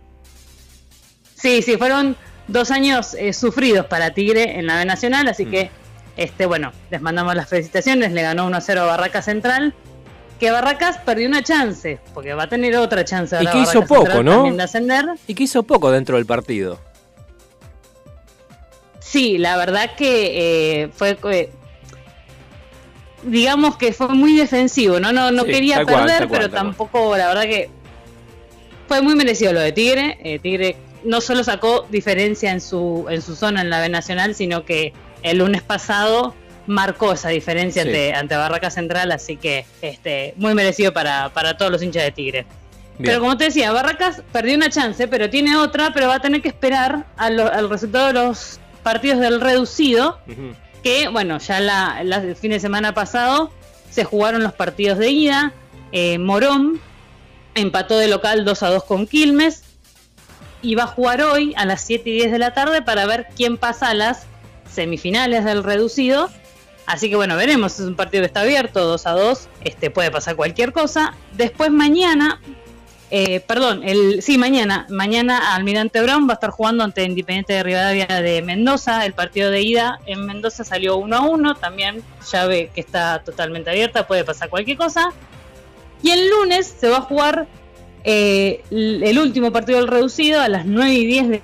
[1.35, 2.15] Sí, sí, fueron
[2.47, 5.29] dos años eh, sufridos para Tigre en la B Nacional, Mm.
[5.29, 5.69] así que,
[6.17, 9.75] este, bueno, les mandamos las felicitaciones, le ganó 1-0 a Barracas Central,
[10.39, 13.87] que Barracas perdió una chance, porque va a tener otra chance Y que hizo Barracas
[13.89, 14.55] poco, Central ¿no?
[14.55, 15.05] de ascender.
[15.27, 16.79] Y que hizo poco dentro del partido.
[18.99, 21.17] Sí, la verdad que eh, fue...
[21.31, 21.51] eh,
[23.25, 25.11] digamos que fue muy defensivo, ¿no?
[25.11, 27.69] No, no Sí, quería cual, perder, cual, pero tampoco, la verdad que
[28.87, 30.17] fue muy merecido lo de Tigre.
[30.23, 34.35] Eh, Tigre no solo sacó diferencia en su, en su zona en la B Nacional,
[34.35, 36.33] sino que el lunes pasado
[36.67, 37.89] marcó esa diferencia Sí.
[37.89, 42.11] ante, ante Barraca Central, así que este, muy merecido para, para todos los hinchas de
[42.11, 42.45] Tigre.
[42.97, 43.09] Bien.
[43.11, 46.41] Pero como te decía, Barracas perdió una chance, pero tiene otra, pero va a tener
[46.41, 50.19] que esperar lo- al resultado de los partidos del reducido.
[50.85, 53.49] Que bueno, ya la, el fin de semana pasado
[53.89, 55.51] se jugaron los partidos de ida.
[55.91, 56.79] Eh, Morón
[57.55, 59.63] empató de local 2 a 2 con Quilmes
[60.61, 63.25] y va a jugar hoy a las 7 y 10 de la tarde para ver
[63.35, 64.27] quién pasa a las
[64.71, 66.29] semifinales del reducido.
[66.85, 70.11] Así que bueno, veremos, es un partido que está abierto, 2 a 2, este, puede
[70.11, 71.15] pasar cualquier cosa.
[71.35, 72.39] Después mañana,
[73.11, 77.63] eh, perdón, el, sí, mañana, mañana Almirante Brown va a estar jugando ante Independiente de
[77.63, 79.05] Rivadavia de Mendoza.
[79.05, 82.01] El partido de ida en Mendoza salió 1 a 1, también
[82.31, 85.09] llave que está totalmente abierta, puede pasar cualquier cosa.
[86.01, 87.47] Y el lunes se va a jugar
[88.03, 91.41] eh, el último partido del reducido a las 9 y 10 de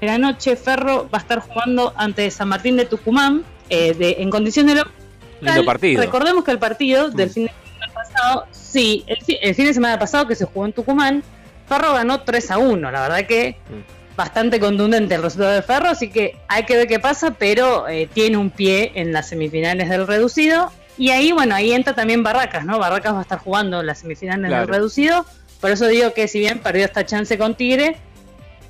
[0.00, 0.56] la noche.
[0.56, 4.76] Ferro va a estar jugando ante San Martín de Tucumán eh, de, en condición de
[4.76, 4.92] local.
[5.40, 6.00] Lindo partido.
[6.00, 7.32] Recordemos que el partido del Mm.
[7.32, 7.63] fin de semana
[7.94, 11.22] pasado, sí, el, el fin de semana pasado que se jugó en Tucumán,
[11.68, 12.90] Ferro ganó 3 a 1.
[12.90, 14.16] La verdad que Mm.
[14.16, 18.08] bastante contundente el resultado del Ferro, así que hay que ver qué pasa, pero eh,
[18.12, 20.70] tiene un pie en las semifinales del reducido.
[20.96, 22.78] Y ahí, bueno, ahí entra también Barracas, ¿no?
[22.78, 24.66] Barracas va a estar jugando las semifinales Claro.
[24.66, 25.24] del reducido.
[25.60, 27.96] Por eso digo que si bien perdió esta chance con Tigre,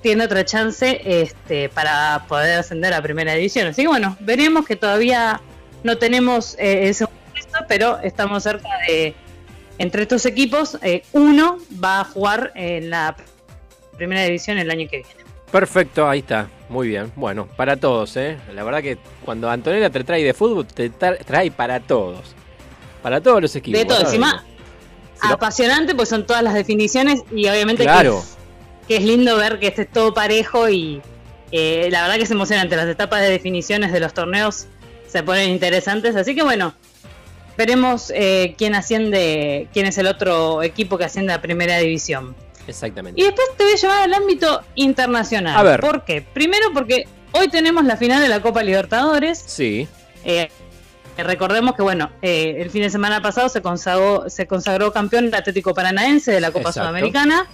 [0.00, 3.66] tiene otra chance este, para poder ascender a primera división.
[3.68, 5.40] Así que bueno, veremos que todavía
[5.82, 7.06] no tenemos eh, ese
[7.68, 9.14] pero estamos cerca de.
[9.78, 13.16] Entre estos equipos, eh, uno va a jugar en la
[13.96, 15.24] primera división el año que viene.
[15.50, 16.48] Perfecto, ahí está.
[16.68, 17.10] Muy bien.
[17.16, 18.36] Bueno, para todos, ¿eh?
[18.54, 22.34] La verdad que cuando Antonella te trae de fútbol, te tra- trae para todos.
[23.02, 23.78] Para todos los equipos.
[23.80, 24.44] de todo, encima,
[25.20, 28.18] Si no- apasionante, pues son todas las definiciones y obviamente que Claro.
[28.20, 28.36] es-
[28.88, 31.02] que, es, lindo ver que esté todo parejo y
[31.52, 32.76] eh, la verdad que es emocionante.
[32.76, 34.66] Las etapas de definiciones de los torneos
[35.08, 36.74] se ponen interesantes, así que bueno,
[37.56, 42.34] veremos eh, quién asciende, quién es el otro equipo que asciende a primera división.
[42.66, 43.20] Exactamente.
[43.20, 45.56] Y después te voy a llevar al ámbito internacional.
[45.56, 45.80] A ver.
[45.80, 46.22] ¿Por qué?
[46.22, 49.42] Primero porque hoy tenemos la final de la Copa Libertadores.
[49.46, 49.86] Sí.
[50.24, 50.48] Eh,
[51.16, 55.34] recordemos que bueno, eh, el fin de semana pasado se consagró, se consagró campeón el
[55.34, 56.80] Atlético Paranaense de la Copa Exacto.
[56.88, 57.46] Sudamericana.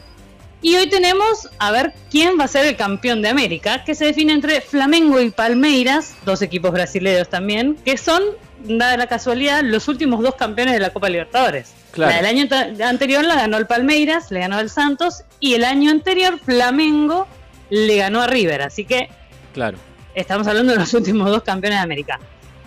[0.62, 4.04] Y hoy tenemos a ver quién va a ser el campeón de América, que se
[4.04, 8.22] define entre Flamengo y Palmeiras, dos equipos brasileños también, que son,
[8.64, 11.72] dada la casualidad, los últimos dos campeones de la Copa Libertadores.
[11.92, 12.12] Claro.
[12.12, 15.90] La del año anterior la ganó el Palmeiras, le ganó el Santos, y el año
[15.90, 17.26] anterior Flamengo
[17.68, 18.62] le ganó a River.
[18.62, 19.08] Así que
[19.52, 19.78] Claro.
[20.14, 22.18] Estamos hablando de los últimos dos campeones de América.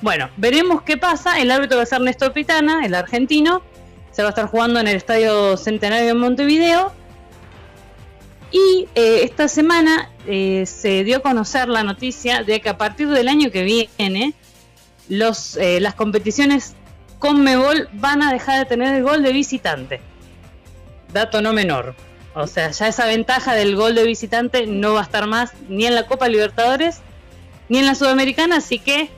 [0.02, 1.40] Bueno, veremos qué pasa.
[1.40, 3.61] El árbitro va a ser Néstor Pitana, el argentino.
[4.11, 6.94] Se va a estar jugando en el Estadio Centenario en Montevideo.
[8.52, 13.10] Y eh, esta semana eh, se dio a conocer la noticia de que a partir
[13.10, 14.34] del año que viene,
[15.10, 16.74] los, eh, las competiciones
[17.20, 20.02] con Mebol van a dejar de tener el gol de visitante.
[21.14, 21.96] Dato no menor.
[22.36, 25.86] O sea, ya esa ventaja del gol de visitante no va a estar más ni
[25.86, 26.98] en la Copa Libertadores
[27.70, 29.10] ni en la Sudamericana, así que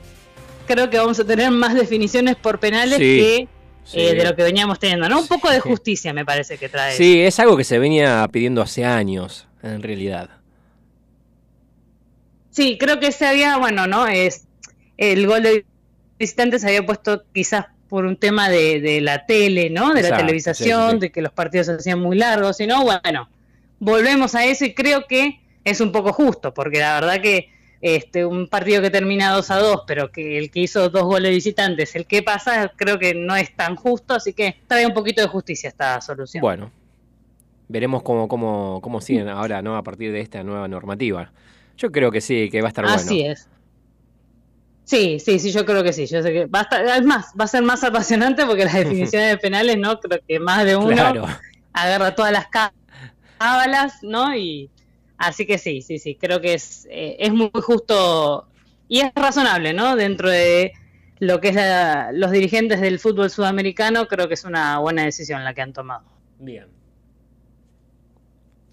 [0.66, 3.48] creo que vamos a tener más definiciones por penales Sí, que
[3.84, 4.00] sí.
[4.00, 5.20] eh, de lo que veníamos teniendo, ¿no?
[5.20, 6.96] Un poco de justicia me parece que trae.
[6.96, 10.28] Sí, es algo que se venía pidiendo hace años, en realidad.
[12.50, 14.06] Sí, creo que se había, bueno, ¿no?
[14.06, 14.44] Es
[14.96, 15.66] el gol de
[16.18, 19.94] visitante se había puesto quizás por un tema de, de la tele, ¿no?
[19.94, 21.00] De la televisación, sí, sí.
[21.00, 23.28] de que los partidos se hacían muy largos, y no, bueno,
[23.78, 28.24] volvemos a eso y creo que es un poco justo, porque la verdad que este
[28.24, 31.94] un partido que termina 2 a 2, pero que el que hizo dos goles visitantes,
[31.94, 35.28] el que pasa, creo que no es tan justo, así que trae un poquito de
[35.28, 36.40] justicia esta solución.
[36.40, 36.70] Bueno,
[37.68, 39.76] veremos cómo, cómo, cómo siguen ahora, ¿no?
[39.76, 41.32] A partir de esta nueva normativa.
[41.76, 43.32] Yo creo que sí, que va a estar Así bueno.
[43.32, 43.48] es.
[44.86, 46.06] Sí, sí, sí, yo creo que sí.
[46.06, 48.72] Yo sé que va a estar, es más, va a ser más apasionante porque las
[48.74, 49.98] definiciones de penales, ¿no?
[50.00, 51.24] Creo que más de uno Claro.
[51.72, 52.72] agarra todas las cá-
[53.38, 54.34] cábalas, ¿no?
[54.34, 54.70] Y
[55.18, 58.46] Así que sí, sí, sí, creo que es, eh, es muy justo
[58.86, 59.96] y es razonable, ¿no?
[59.96, 60.72] Dentro de
[61.20, 65.42] lo que es la- los dirigentes del fútbol sudamericano, creo que es una buena decisión
[65.42, 66.04] la que han tomado.
[66.38, 66.66] Bien.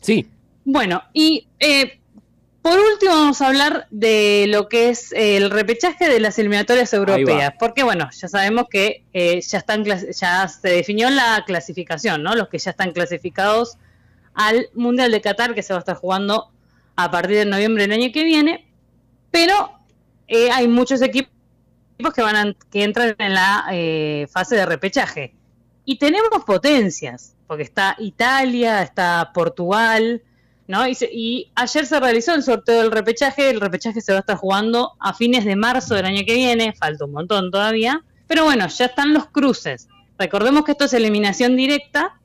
[0.01, 0.27] Sí.
[0.65, 1.99] Bueno, y eh,
[2.63, 6.91] por último vamos a hablar de lo que es eh, el repechaje de las eliminatorias
[6.93, 12.33] europeas, porque bueno, ya sabemos que eh, ya están ya se definió la clasificación, ¿no?
[12.35, 13.77] Los que ya están clasificados
[14.33, 16.49] al Mundial de Qatar que se va a estar jugando
[16.95, 18.65] a partir de noviembre del año que viene,
[19.29, 19.71] pero
[20.27, 21.31] eh, hay muchos equipos
[22.15, 25.35] que van a- que entran en la eh, fase de repechaje
[25.85, 30.21] y tenemos potencias, porque está Italia, está Portugal,
[30.67, 30.87] ¿no?
[30.87, 34.93] Y, ayer se realizó el sorteo del repechaje, el repechaje se va a estar jugando
[34.99, 38.85] a fines de marzo del año que viene, falta un montón todavía, pero bueno, ya
[38.85, 39.87] están los cruces.
[40.17, 42.19] Recordemos que esto es eliminación directa,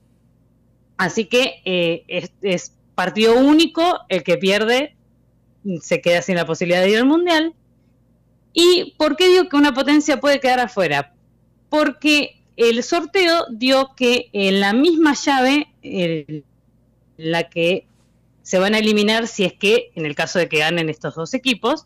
[0.96, 4.96] así que eh, es, partido único, el que pierde
[5.80, 7.54] se queda sin la posibilidad de ir al Mundial.
[8.52, 11.14] ¿Y por qué digo que una potencia puede quedar afuera?
[11.68, 15.68] Porque el sorteo dio que en la misma llave,
[17.16, 17.87] la que
[18.48, 21.34] se van a eliminar si es que, en el caso de que ganen estos dos
[21.34, 21.84] equipos,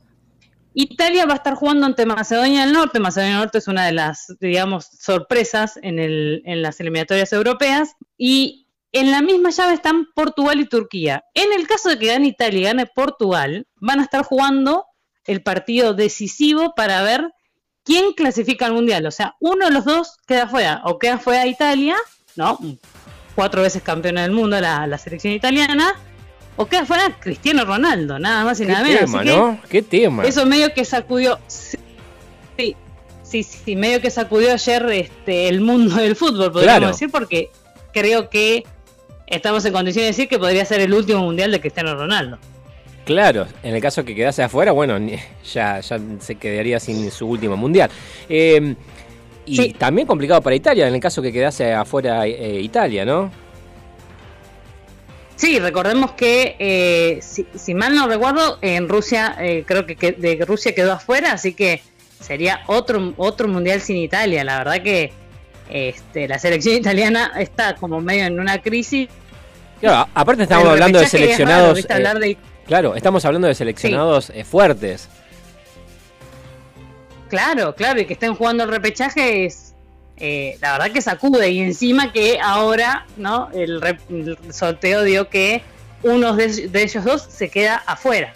[0.75, 3.01] Italia va a estar jugando ante Macedonia del Norte.
[3.01, 7.97] Macedonia del Norte es una de las, digamos, sorpresas en, el- en las eliminatorias europeas.
[8.17, 11.25] Y en la misma llave están Portugal y Turquía.
[11.35, 14.85] En el caso de que gane Italia y gane Portugal, van a estar jugando
[15.27, 17.29] el partido decisivo para ver
[17.85, 19.05] quién clasifica al Mundial.
[19.07, 20.81] O sea, uno de los dos queda fuera.
[20.85, 21.97] O queda fuera Italia,
[22.37, 22.57] ¿no?
[23.35, 25.93] Cuatro veces campeona del mundo la, la selección italiana.
[26.57, 29.01] O queda fuera Cristiano Ronaldo, nada más y nada menos.
[29.01, 29.61] tema, Así que ¿no?
[29.71, 30.25] Qué tema.
[30.25, 31.39] eso medio que sacudió.
[31.49, 32.77] Sí,
[33.23, 36.87] sí, sí, medio que sacudió ayer este, el mundo del fútbol, podríamos Claro.
[36.89, 37.51] decir, porque
[37.93, 38.65] creo que
[39.27, 42.39] estamos en condición de decir que podría ser el último mundial de Cristiano Ronaldo.
[43.07, 44.97] Claro, en el caso que quedase afuera, bueno,
[45.53, 47.91] ya, ya se quedaría sin su último mundial.
[48.29, 48.75] Eh,
[49.45, 53.29] y también complicado para Italia, en el caso que quedase afuera eh, Italia, ¿no?
[55.37, 60.13] Sí, recordemos que, eh, si, si mal no recuerdo, en Rusia, eh, creo que, que-
[60.13, 61.83] de Rusia quedó afuera, así que
[62.21, 64.45] sería otro, otro mundial sin Italia.
[64.45, 65.13] La verdad que
[65.69, 69.09] este, la selección italiana está como medio en una crisis.
[69.81, 72.25] Claro, aparte estamos hablando de repechaje es raro, seleccionados.
[72.25, 72.37] eh, de-
[72.67, 75.09] Claro, estamos hablando de seleccionados eh, fuertes.
[77.29, 79.72] Claro, claro, y que estén jugando el repechaje es,
[80.17, 81.51] eh, la verdad que sacude.
[81.51, 83.49] Y encima que ahora, ¿no?
[83.53, 85.63] El, re- el sorteo dio que
[86.03, 88.33] uno de, de ellos dos se queda afuera.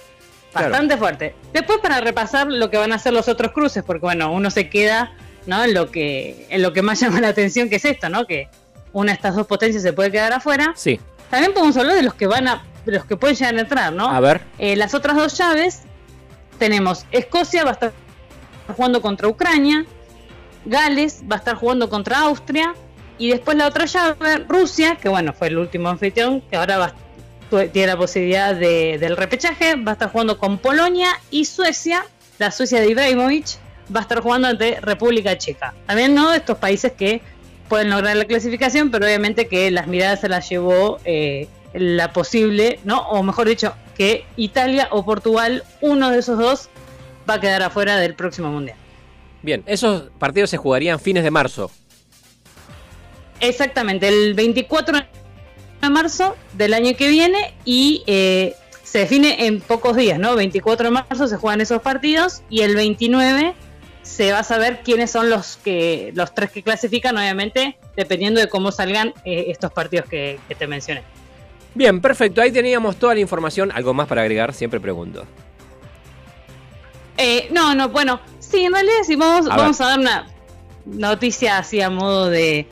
[0.53, 0.71] Claro.
[0.71, 1.35] Bastante fuerte.
[1.53, 4.69] Después para repasar lo que van a hacer los otros cruces, porque bueno, uno se
[4.71, 5.13] queda,
[5.47, 5.63] ¿no?
[5.65, 8.27] En lo que, en lo que más llama la atención, que es esto, ¿no?
[8.27, 8.49] Que
[8.93, 10.73] una de estas dos potencias se puede quedar afuera.
[10.75, 10.99] Sí.
[11.31, 13.93] También podemos hablar de los que van a, de los que pueden llegar a entrar,
[13.93, 14.09] ¿no?
[14.09, 14.41] A ver.
[14.59, 15.83] Eh, las otras dos llaves
[16.59, 17.93] tenemos Escocia va a estar
[18.75, 19.85] jugando contra Ucrania,
[20.67, 22.75] Gales va a estar jugando contra Austria
[23.19, 26.95] y después la otra llave Rusia, que bueno fue el último anfitrión, que ahora va,
[27.73, 32.05] tiene la posibilidad de- del repechaje, va a estar jugando con Polonia y Suecia,
[32.39, 33.47] la Suecia de Ibrahimovic
[33.95, 35.73] va a estar jugando ante República Checa.
[35.87, 37.23] También no de estos países que
[37.69, 42.81] pueden lograr la clasificación, pero obviamente que las miradas se las llevó eh, la posible,
[42.85, 43.01] ¿no?
[43.09, 46.69] O mejor dicho, que Italia o Portugal, uno de esos dos,
[47.29, 48.77] va a quedar afuera del próximo mundial.
[49.47, 51.71] Bien, esos partidos se jugarían fines de marzo.
[53.39, 54.99] Exactamente, el 24
[55.83, 60.35] de marzo del año que viene y eh, se define en pocos días, ¿no?
[60.35, 63.55] 24 de marzo se juegan esos partidos y el 29
[64.03, 68.49] se va a saber quiénes son los que los tres que clasifican, obviamente, dependiendo de
[68.49, 71.05] cómo salgan eh, estos partidos que, que te mencioné.
[71.73, 72.41] Bien, perfecto.
[72.41, 73.71] Ahí teníamos toda la información.
[73.71, 74.53] ¿Algo más para agregar?
[74.53, 75.25] Siempre pregunto.
[77.19, 78.21] Eh, no, no, bueno,
[78.51, 80.27] sí, en realidad sí, vamos, A vamos a dar una
[80.85, 82.67] noticia así a modo de.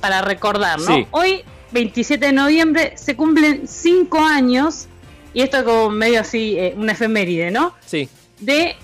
[0.00, 0.86] para recordar, ¿no?
[0.86, 1.06] Sí.
[1.10, 4.86] Hoy, 27 de noviembre, se cumplen cinco años,
[5.34, 7.74] y esto como medio así, eh, una efeméride, ¿no?
[7.86, 8.08] Sí.
[8.40, 8.76] De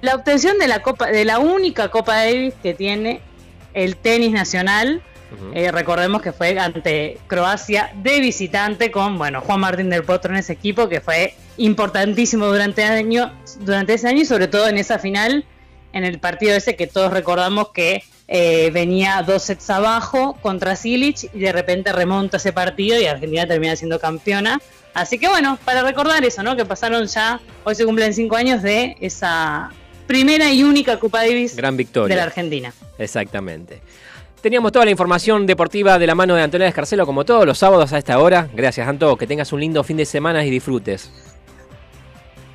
[0.00, 3.20] la obtención de la Copa, de la única Copa Davis que tiene
[3.72, 5.02] el tenis nacional.
[5.52, 10.38] Eh, recordemos que fue ante Croacia de visitante con bueno Juan Martín del Potro en
[10.38, 14.98] ese equipo que fue importantísimo durante, año, durante ese año y sobre todo en esa
[14.98, 15.44] final,
[15.92, 21.30] en el partido ese que todos recordamos que eh, venía dos sets abajo contra Silic
[21.34, 24.60] y de repente remonta ese partido y Argentina termina siendo campeona.
[24.94, 26.56] Así que bueno, para recordar eso, ¿no?
[26.56, 29.70] Que pasaron ya, hoy se cumplen cinco años de esa
[30.06, 32.14] primera y única Copa Davis Gran victoria.
[32.14, 32.72] de la Argentina.
[32.98, 33.80] Exactamente.
[34.40, 37.92] Teníamos toda la información deportiva de la mano de Antonella Escarcelo, como todos los sábados
[37.94, 38.48] a esta hora.
[38.54, 39.16] Gracias, Anto.
[39.16, 41.33] Que tengas un lindo fin de semana y disfrutes.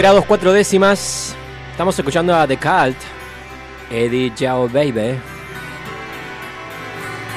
[0.00, 1.36] grados 4 décimas.
[1.72, 2.96] Estamos escuchando a The Cult,
[3.90, 5.18] Eddie Jao Baby.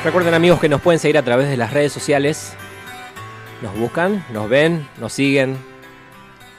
[0.05, 2.53] Recuerden amigos que nos pueden seguir a través de las redes sociales.
[3.61, 5.57] Nos buscan, nos ven, nos siguen.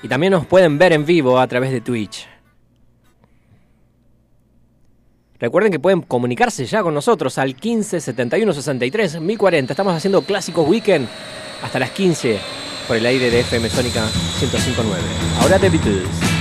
[0.02, 2.28] Y también nos pueden ver en vivo a través de Twitch.
[5.38, 9.72] Recuerden que pueden comunicarse ya con nosotros al 15 71 63 1040.
[9.72, 11.08] Estamos haciendo Clásicos Weekend
[11.62, 12.53] hasta las 15
[12.86, 14.06] por el aire de FM Sónica
[14.40, 15.40] 105.9.
[15.40, 16.33] Ahora The Beatles.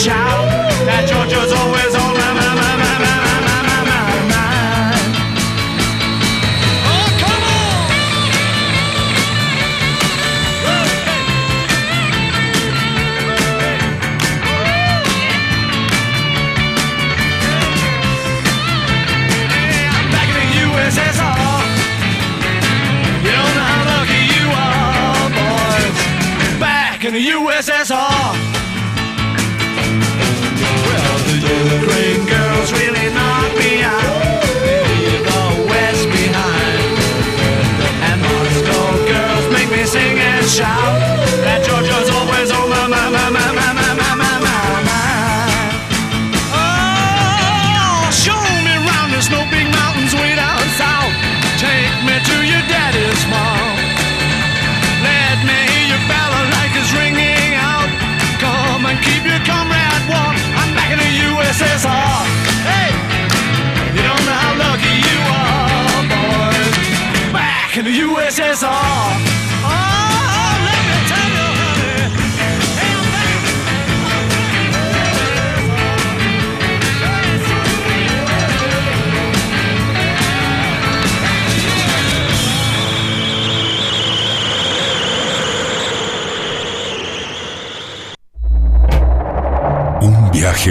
[0.00, 0.39] child.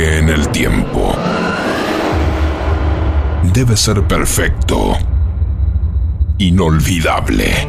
[0.05, 1.13] en el tiempo
[3.43, 4.97] debe ser perfecto,
[6.37, 7.67] inolvidable.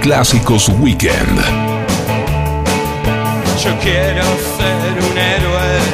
[0.00, 1.38] Clásicos Weekend.
[3.62, 4.22] Yo quiero
[4.56, 5.89] ser un héroe.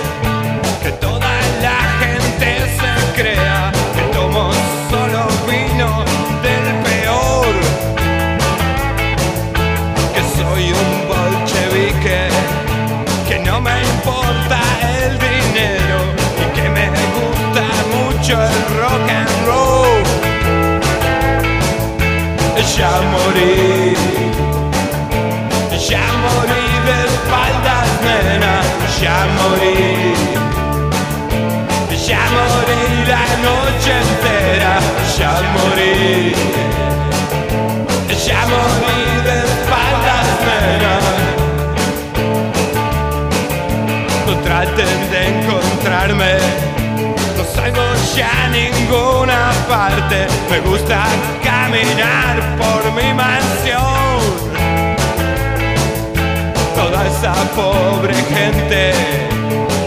[22.77, 23.95] Ya morí,
[25.89, 28.55] ya morí de espaldas, nena,
[29.01, 29.77] ya morí.
[32.07, 34.75] Ya morí la noche entera,
[35.19, 36.35] ya morí.
[38.27, 40.95] Ya morí de espaldas, nena.
[44.27, 46.86] No traten de encontrarme
[47.67, 47.83] salgo
[48.17, 50.27] ya a ninguna parte.
[50.51, 51.05] Me gusta
[51.43, 54.21] caminar por mi mansión.
[56.75, 58.93] Toda esa pobre gente,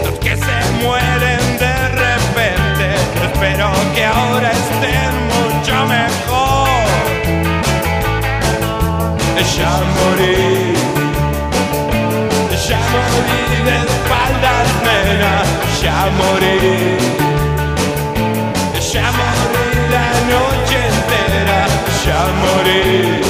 [0.04, 2.86] los que se mueren de repente.
[3.26, 6.68] Espero que ahora estén mucho mejor.
[9.58, 10.74] Ya morí,
[12.68, 15.34] ya morí de espaldas, nena,
[15.82, 17.19] ya morí.
[22.50, 23.29] amores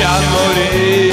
[0.00, 1.12] Ya morí,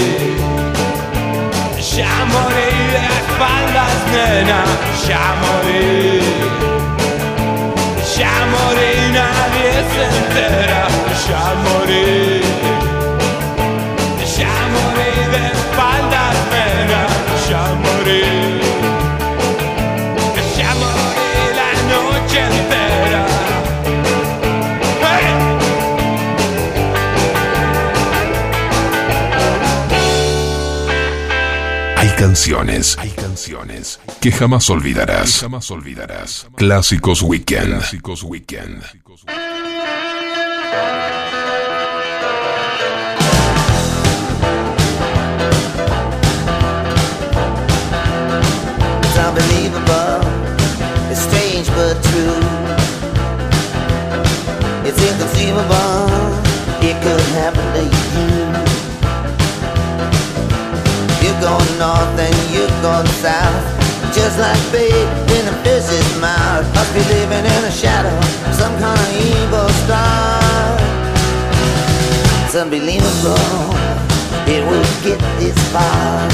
[1.98, 4.62] ya morí de espaldas, nena,
[5.08, 6.22] ya morí.
[8.18, 10.88] Ya morí, nadie se entera,
[11.28, 12.47] ya morí.
[32.18, 35.40] Canciones, hay canciones que jamás olvidarás.
[35.40, 36.48] jamás olvidarás.
[36.56, 37.78] Clásicos Weekend.
[37.78, 38.84] Clásicos Weekend.
[49.20, 50.22] Unbelievable.
[51.12, 52.42] It's strange but true.
[54.84, 56.10] It's inconceivable.
[56.82, 58.67] It could happen to you.
[61.48, 63.64] You're north and you're going south.
[64.14, 65.08] Just like bait
[65.38, 66.68] in a fish's mouth.
[66.76, 68.12] Must be living in a shadow.
[68.52, 70.76] Some kind of evil star.
[72.44, 73.72] It's unbelievable.
[74.46, 76.28] It will get this far.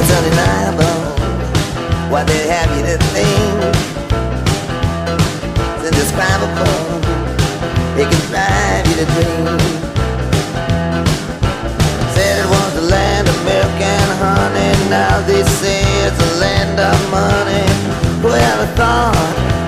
[0.00, 0.98] It's undeniable
[2.10, 3.71] what they have you to think.
[9.02, 9.18] Said
[12.38, 14.90] it was the land of milk and honey.
[14.90, 17.66] Now they say it's a land of money.
[18.22, 19.16] Whoever thought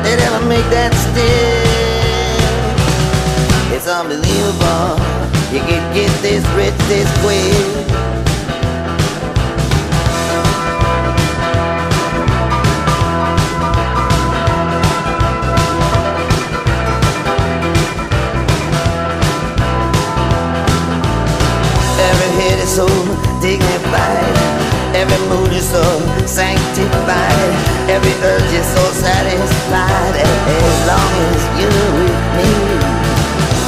[0.04, 1.66] they'd ever make that stick?
[3.74, 5.02] It's unbelievable.
[5.52, 7.93] You can get this rich this quick.
[23.94, 24.36] Dignified.
[24.94, 25.82] Every mood is so
[26.26, 27.52] sanctified.
[27.88, 30.14] Every urge is so satisfied.
[30.16, 32.52] As long as you're with me.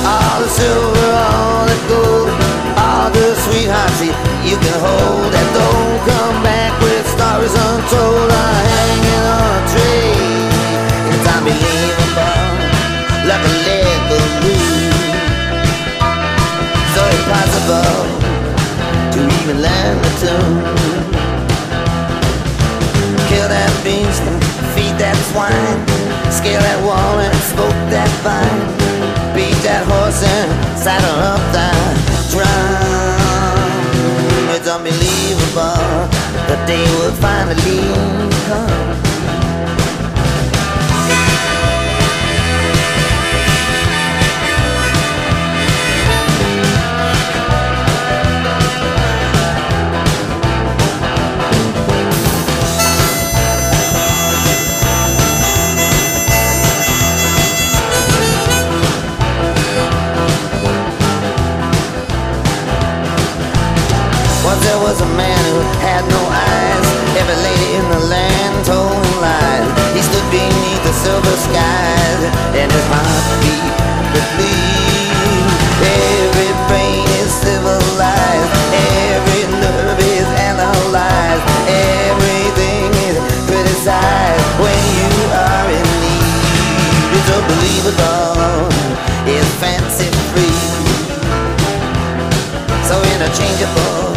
[0.06, 2.30] All the silver, all the gold,
[2.78, 4.00] all the sweethearts
[4.46, 5.32] you can hold.
[5.34, 10.14] And don't come back with stories untold or hanging on a tree.
[11.10, 12.42] It's unbelievable,
[13.26, 14.54] like a lead balloon
[16.94, 18.25] so impossible
[19.46, 20.58] even learn the tune.
[23.30, 24.42] Kill that beast and
[24.74, 25.78] feed that swine.
[26.34, 28.66] Scale that wall and smoke that vine.
[29.38, 31.94] Beat that horse and saddle up that
[32.34, 33.70] drum.
[34.56, 36.10] It's unbelievable.
[36.50, 37.86] The day will finally
[38.50, 38.85] come.
[67.92, 69.68] The land told him lies.
[69.94, 72.20] He stood beneath the silver skies,
[72.58, 73.74] and his heart beat
[74.14, 75.46] to bleed.
[75.82, 78.52] Every brain is civilized,
[79.14, 86.26] every nerve is analyzed, everything is criticized when you are in need.
[87.16, 88.66] It's unbelievable,
[89.30, 90.60] it's fancy free,
[92.88, 94.16] so interchangeable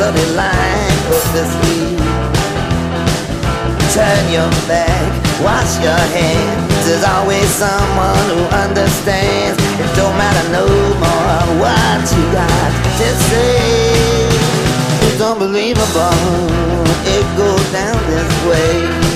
[0.00, 1.69] so the line purposely Turn
[4.32, 5.10] your back,
[5.42, 6.86] wash your hands.
[6.86, 9.58] There's always someone who understands.
[9.58, 10.66] It don't matter no
[11.02, 12.70] more what you got
[13.00, 14.28] to say.
[15.10, 16.14] It's unbelievable.
[17.04, 19.09] It goes down this way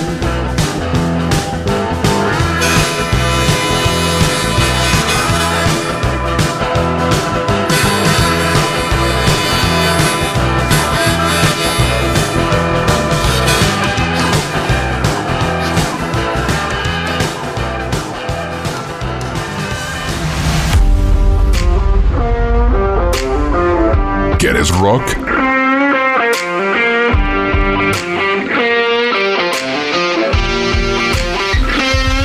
[24.45, 25.03] ¿Quieres rock?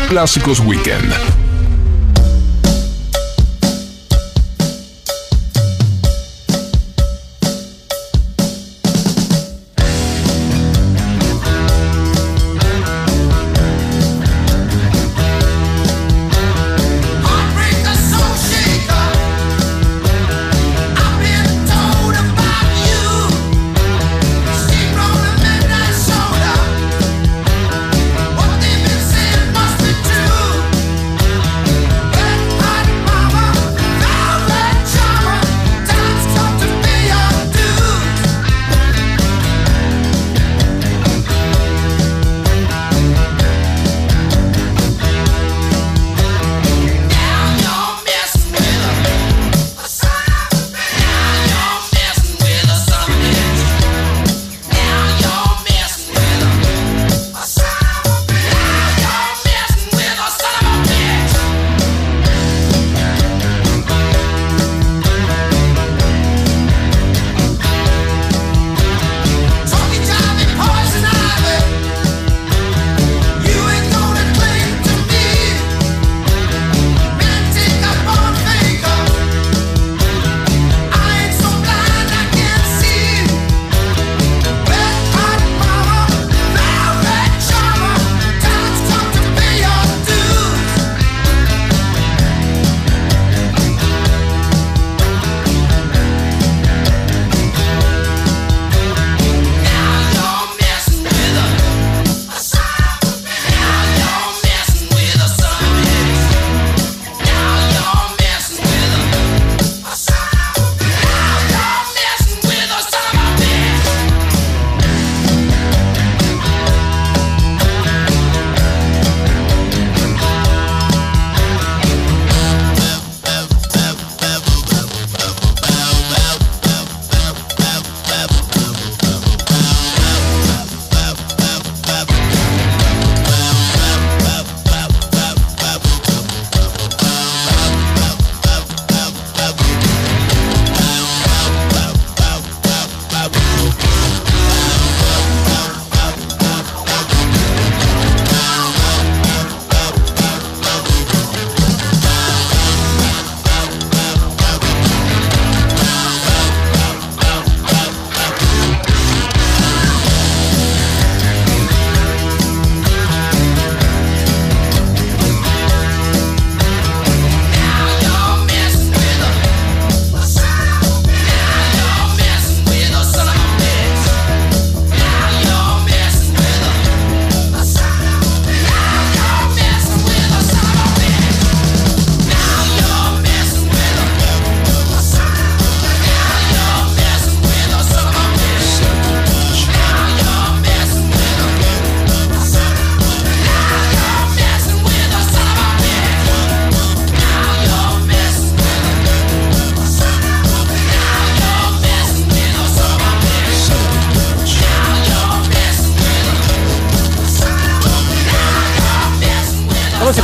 [0.09, 1.38] Clásicos Weekend.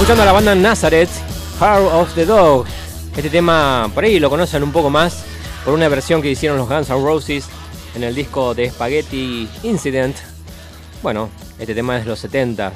[0.06, 1.10] Escuchando la banda Nazareth,
[1.60, 2.68] Heart of the Dog.
[3.18, 5.26] Este tema, por ahí lo conocen un poco más
[5.64, 7.48] por una versión que hicieron los Guns N' Roses
[7.95, 10.15] en el disco de Spaghetti Incident.
[11.02, 12.72] Bueno, este tema es de los 70.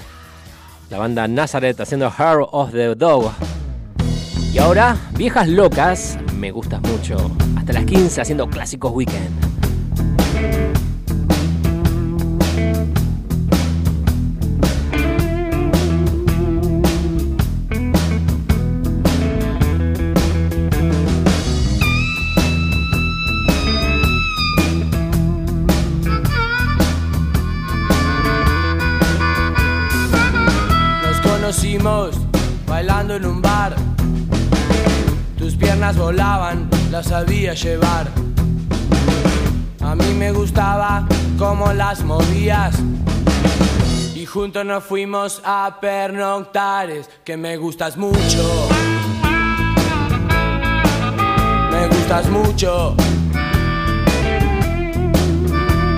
[0.90, 3.32] La banda Nazareth haciendo Heart of the Dog.
[4.52, 7.30] Y ahora, Viejas Locas, me gustas mucho.
[7.56, 9.49] Hasta las 15 haciendo clásicos weekend.
[36.10, 38.08] Volaban, las sabía llevar.
[39.80, 41.08] A mí me gustaba
[41.38, 42.76] cómo las movías.
[44.16, 48.44] Y juntos nos fuimos a pernoctares, que me gustas mucho.
[51.72, 52.96] Me gustas mucho.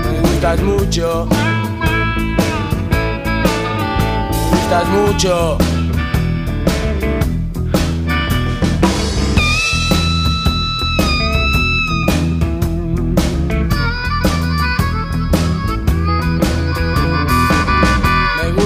[0.03, 1.27] Me gustas mucho.
[4.19, 5.70] Me gustas mucho.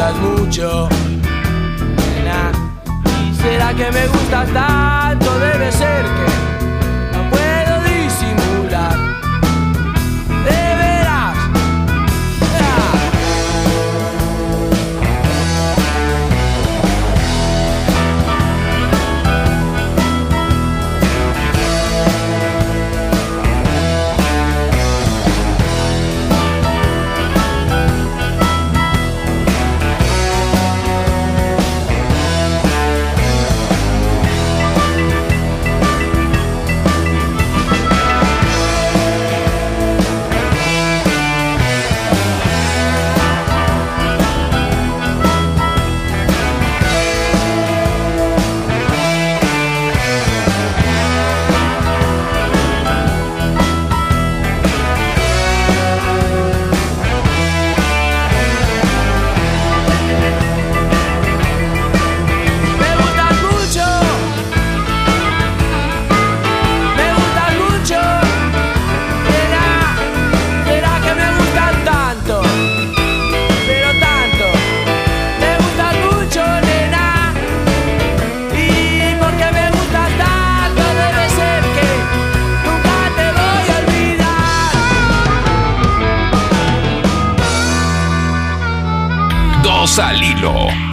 [0.00, 0.88] Gustas mucho.
[2.14, 2.52] Nena.
[3.22, 5.38] ¿Y será que me gustas tanto?
[5.38, 6.49] Debe ser que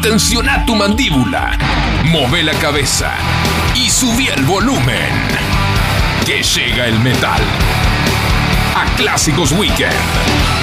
[0.08, 1.58] Tensiona tu mandíbula.
[2.06, 3.14] Move la cabeza.
[3.76, 5.12] Y subí el volumen.
[6.26, 7.42] Que llega el metal.
[8.74, 10.57] A Clásicos Weekend.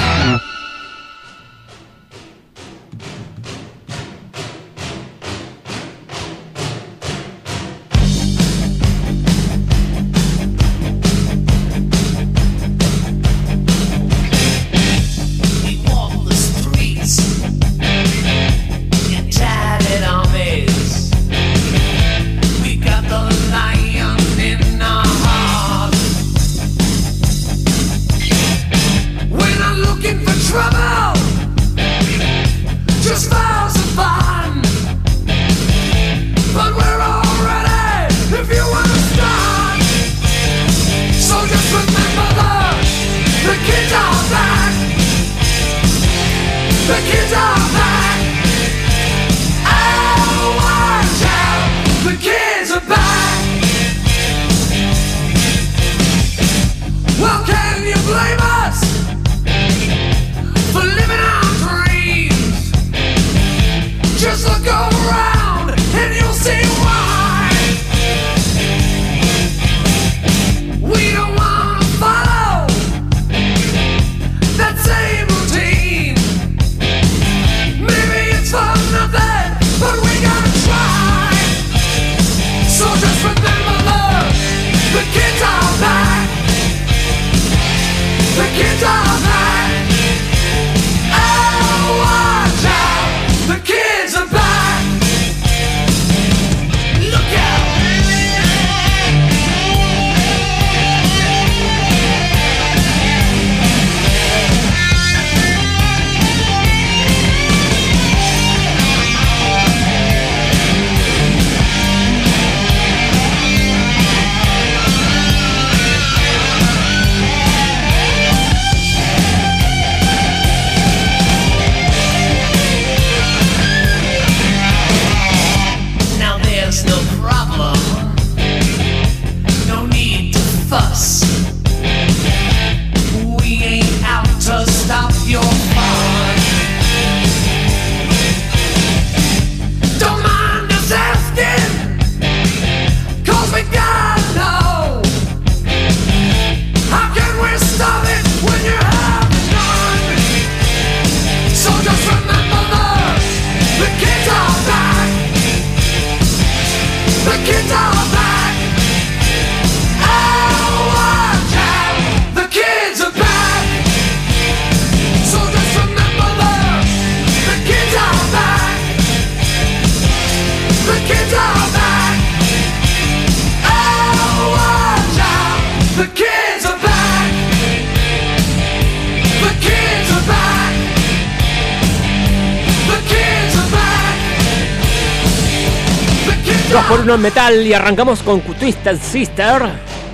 [186.75, 189.61] 2 por 1 en metal y arrancamos con Twisted Sister.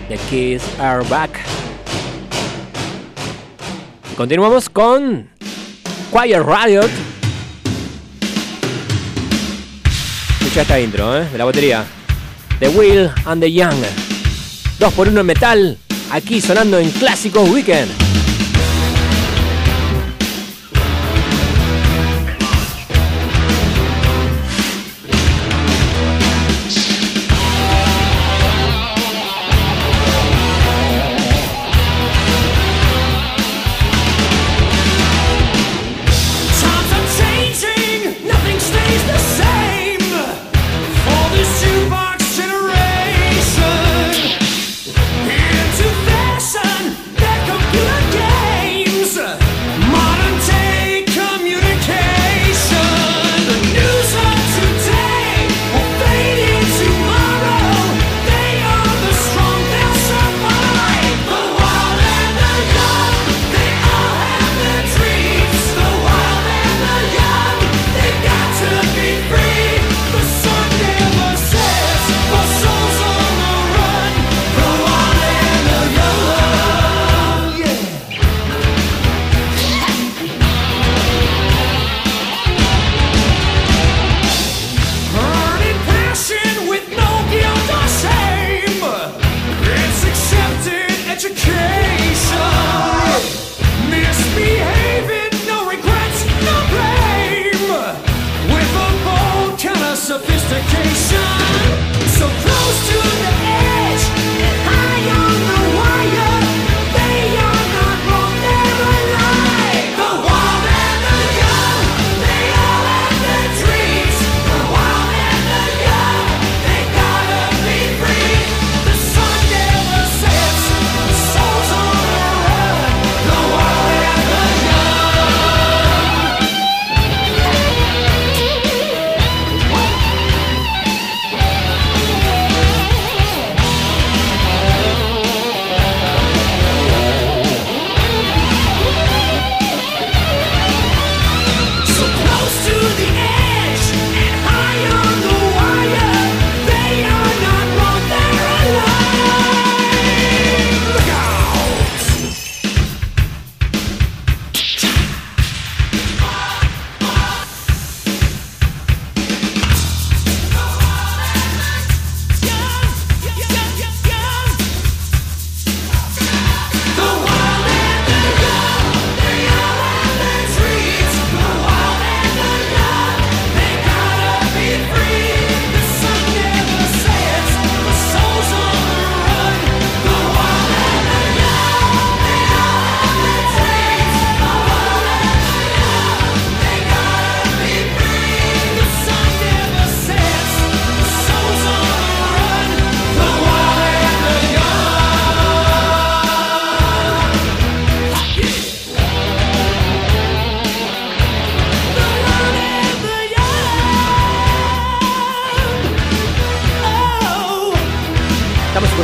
[0.10, 1.32] The Kids Are Back.
[4.12, 5.28] Y continuamos con
[6.12, 6.90] Quiet Riot.
[10.40, 11.28] Escucha esta intro, ¿eh?
[11.32, 11.84] De la batería.
[12.60, 13.84] The Will and the Young.
[14.78, 15.78] 2 por 1 en metal.
[16.12, 18.11] Aquí sonando en Clásicos Weekend.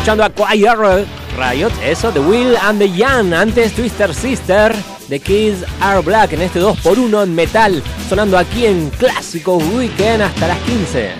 [0.07, 0.77] escuchando a Quiet
[1.37, 4.73] Riot, eso, The Will and the Young, antes Twister Sister,
[5.09, 10.47] The Kids Are Black, en este 2x1 en metal, sonando aquí en Clásico Weekend hasta
[10.47, 11.11] las 15.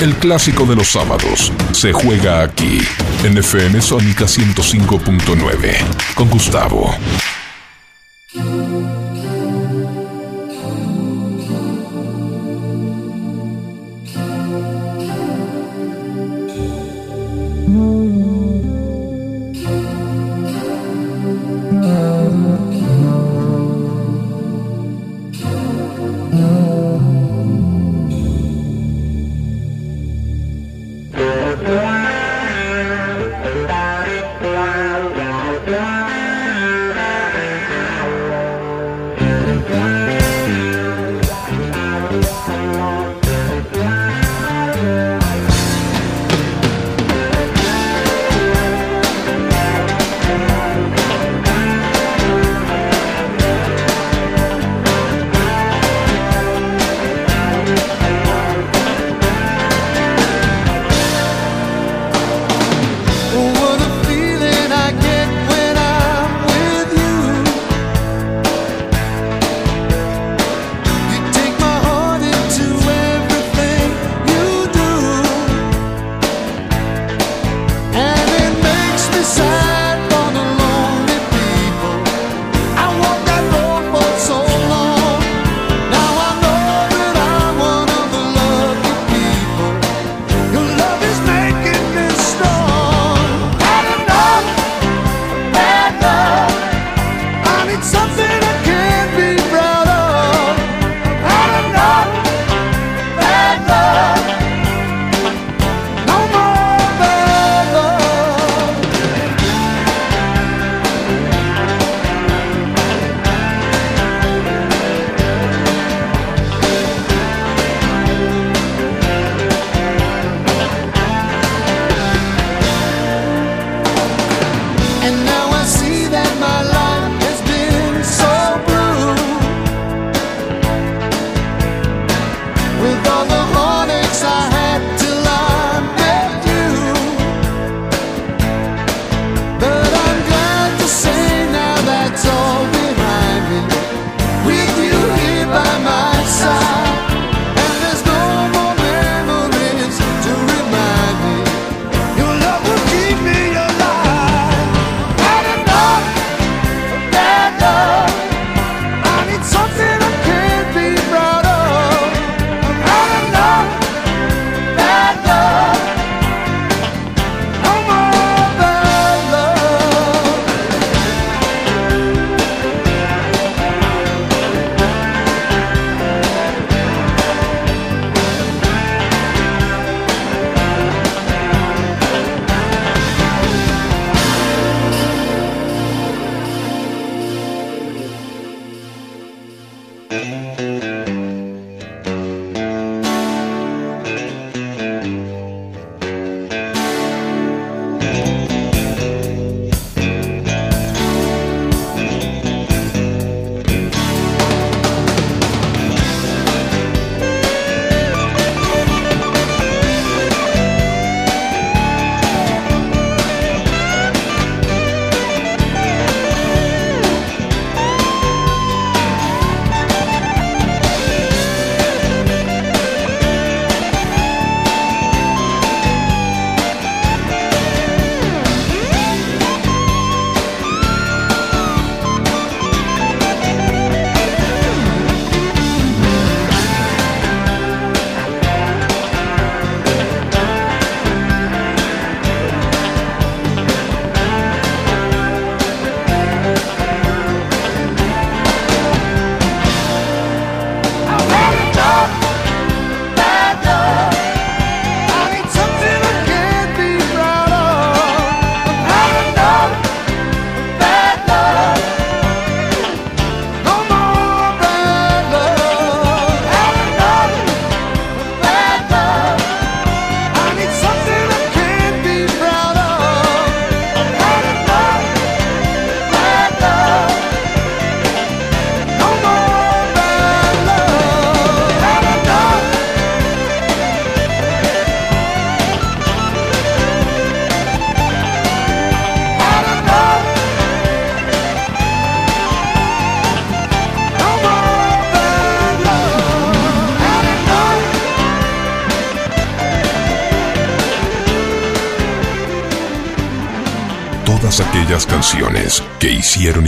[0.00, 2.78] El clásico de los sábados se juega aquí,
[3.22, 6.94] en FM Sónica 105.9, con Gustavo,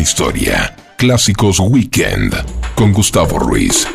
[0.06, 0.72] historia.
[0.96, 2.32] Clásicos Weekend
[2.76, 3.88] con Gustavo Ruiz.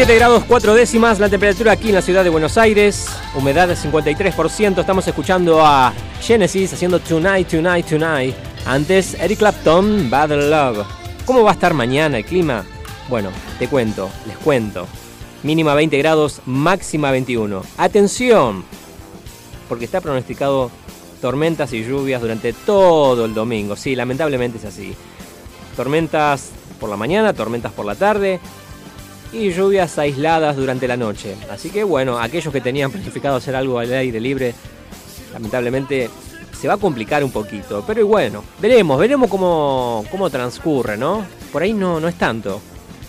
[0.00, 3.76] 27 grados 4 décimas la temperatura aquí en la ciudad de Buenos Aires, humedad del
[3.76, 8.34] 53%, estamos escuchando a Genesis haciendo Tonight, Tonight, Tonight.
[8.64, 10.86] Antes Eric Clapton, Bad Love.
[11.26, 12.64] ¿Cómo va a estar mañana el clima?
[13.10, 13.28] Bueno,
[13.58, 14.86] te cuento, les cuento.
[15.42, 17.62] Mínima 20 grados, máxima 21.
[17.76, 18.64] Atención,
[19.68, 20.70] porque está pronosticado
[21.20, 23.76] tormentas y lluvias durante todo el domingo.
[23.76, 24.94] Sí, lamentablemente es así.
[25.76, 28.40] Tormentas por la mañana, tormentas por la tarde
[29.32, 31.36] y lluvias aisladas durante la noche.
[31.50, 34.54] Así que bueno, aquellos que tenían planificado hacer algo al aire libre,
[35.32, 36.10] lamentablemente
[36.58, 37.84] se va a complicar un poquito.
[37.86, 41.24] Pero bueno, veremos, veremos cómo, cómo transcurre, ¿no?
[41.52, 42.60] Por ahí no, no es tanto.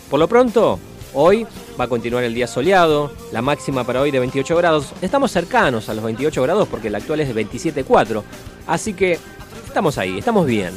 [0.09, 0.79] Por lo pronto,
[1.13, 1.45] hoy
[1.79, 4.93] va a continuar el día soleado, la máxima para hoy de 28 grados.
[5.01, 8.23] Estamos cercanos a los 28 grados porque el actual es de 27,4.
[8.67, 9.19] Así que
[9.65, 10.73] estamos ahí, estamos bien.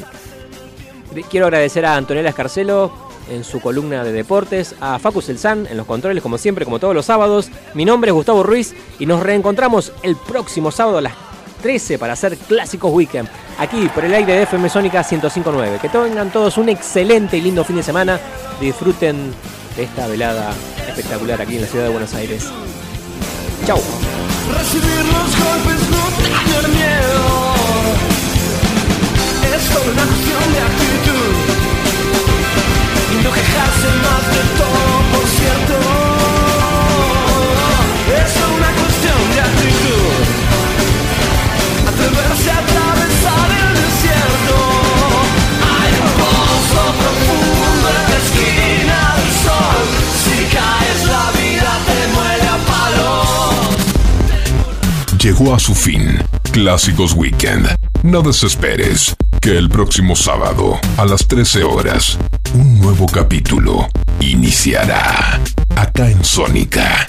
[1.30, 2.92] Quiero agradecer a Antonella Escarcelo
[3.28, 6.94] en su columna de deportes, a Facus Elsan en los controles como siempre, como todos
[6.94, 7.50] los sábados.
[7.74, 11.14] Mi nombre es Gustavo Ruiz y nos reencontramos el próximo sábado a las
[11.62, 13.28] 13 para hacer Clásicos Weekend,
[13.58, 15.80] aquí por el aire de FM Sónica 105.9.
[15.80, 18.20] Que tengan todos un excelente y lindo fin de semana.
[18.60, 19.32] Disfruten
[19.76, 20.52] de esta velada
[20.86, 22.50] espectacular aquí en la ciudad de Buenos Aires.
[23.66, 23.80] Chau.
[24.52, 27.54] Recibir los golpes no tener miedo
[29.54, 31.23] Es una cuestión de actitud
[33.24, 35.74] no quejarse más de todo, por cierto
[38.20, 40.12] Es una cuestión de actitud
[41.88, 44.56] Atreverse a atravesar el desierto
[45.72, 49.84] Hay un pozo profundo en la esquina del sol
[50.22, 53.24] Si caes la vida te muele a palos
[55.18, 56.22] Llegó a su fin.
[56.52, 57.83] Clásicos Weekend.
[58.04, 62.18] No desesperes, que el próximo sábado, a las 13 horas,
[62.52, 63.88] un nuevo capítulo
[64.20, 65.40] iniciará
[65.74, 67.06] acá en Sónica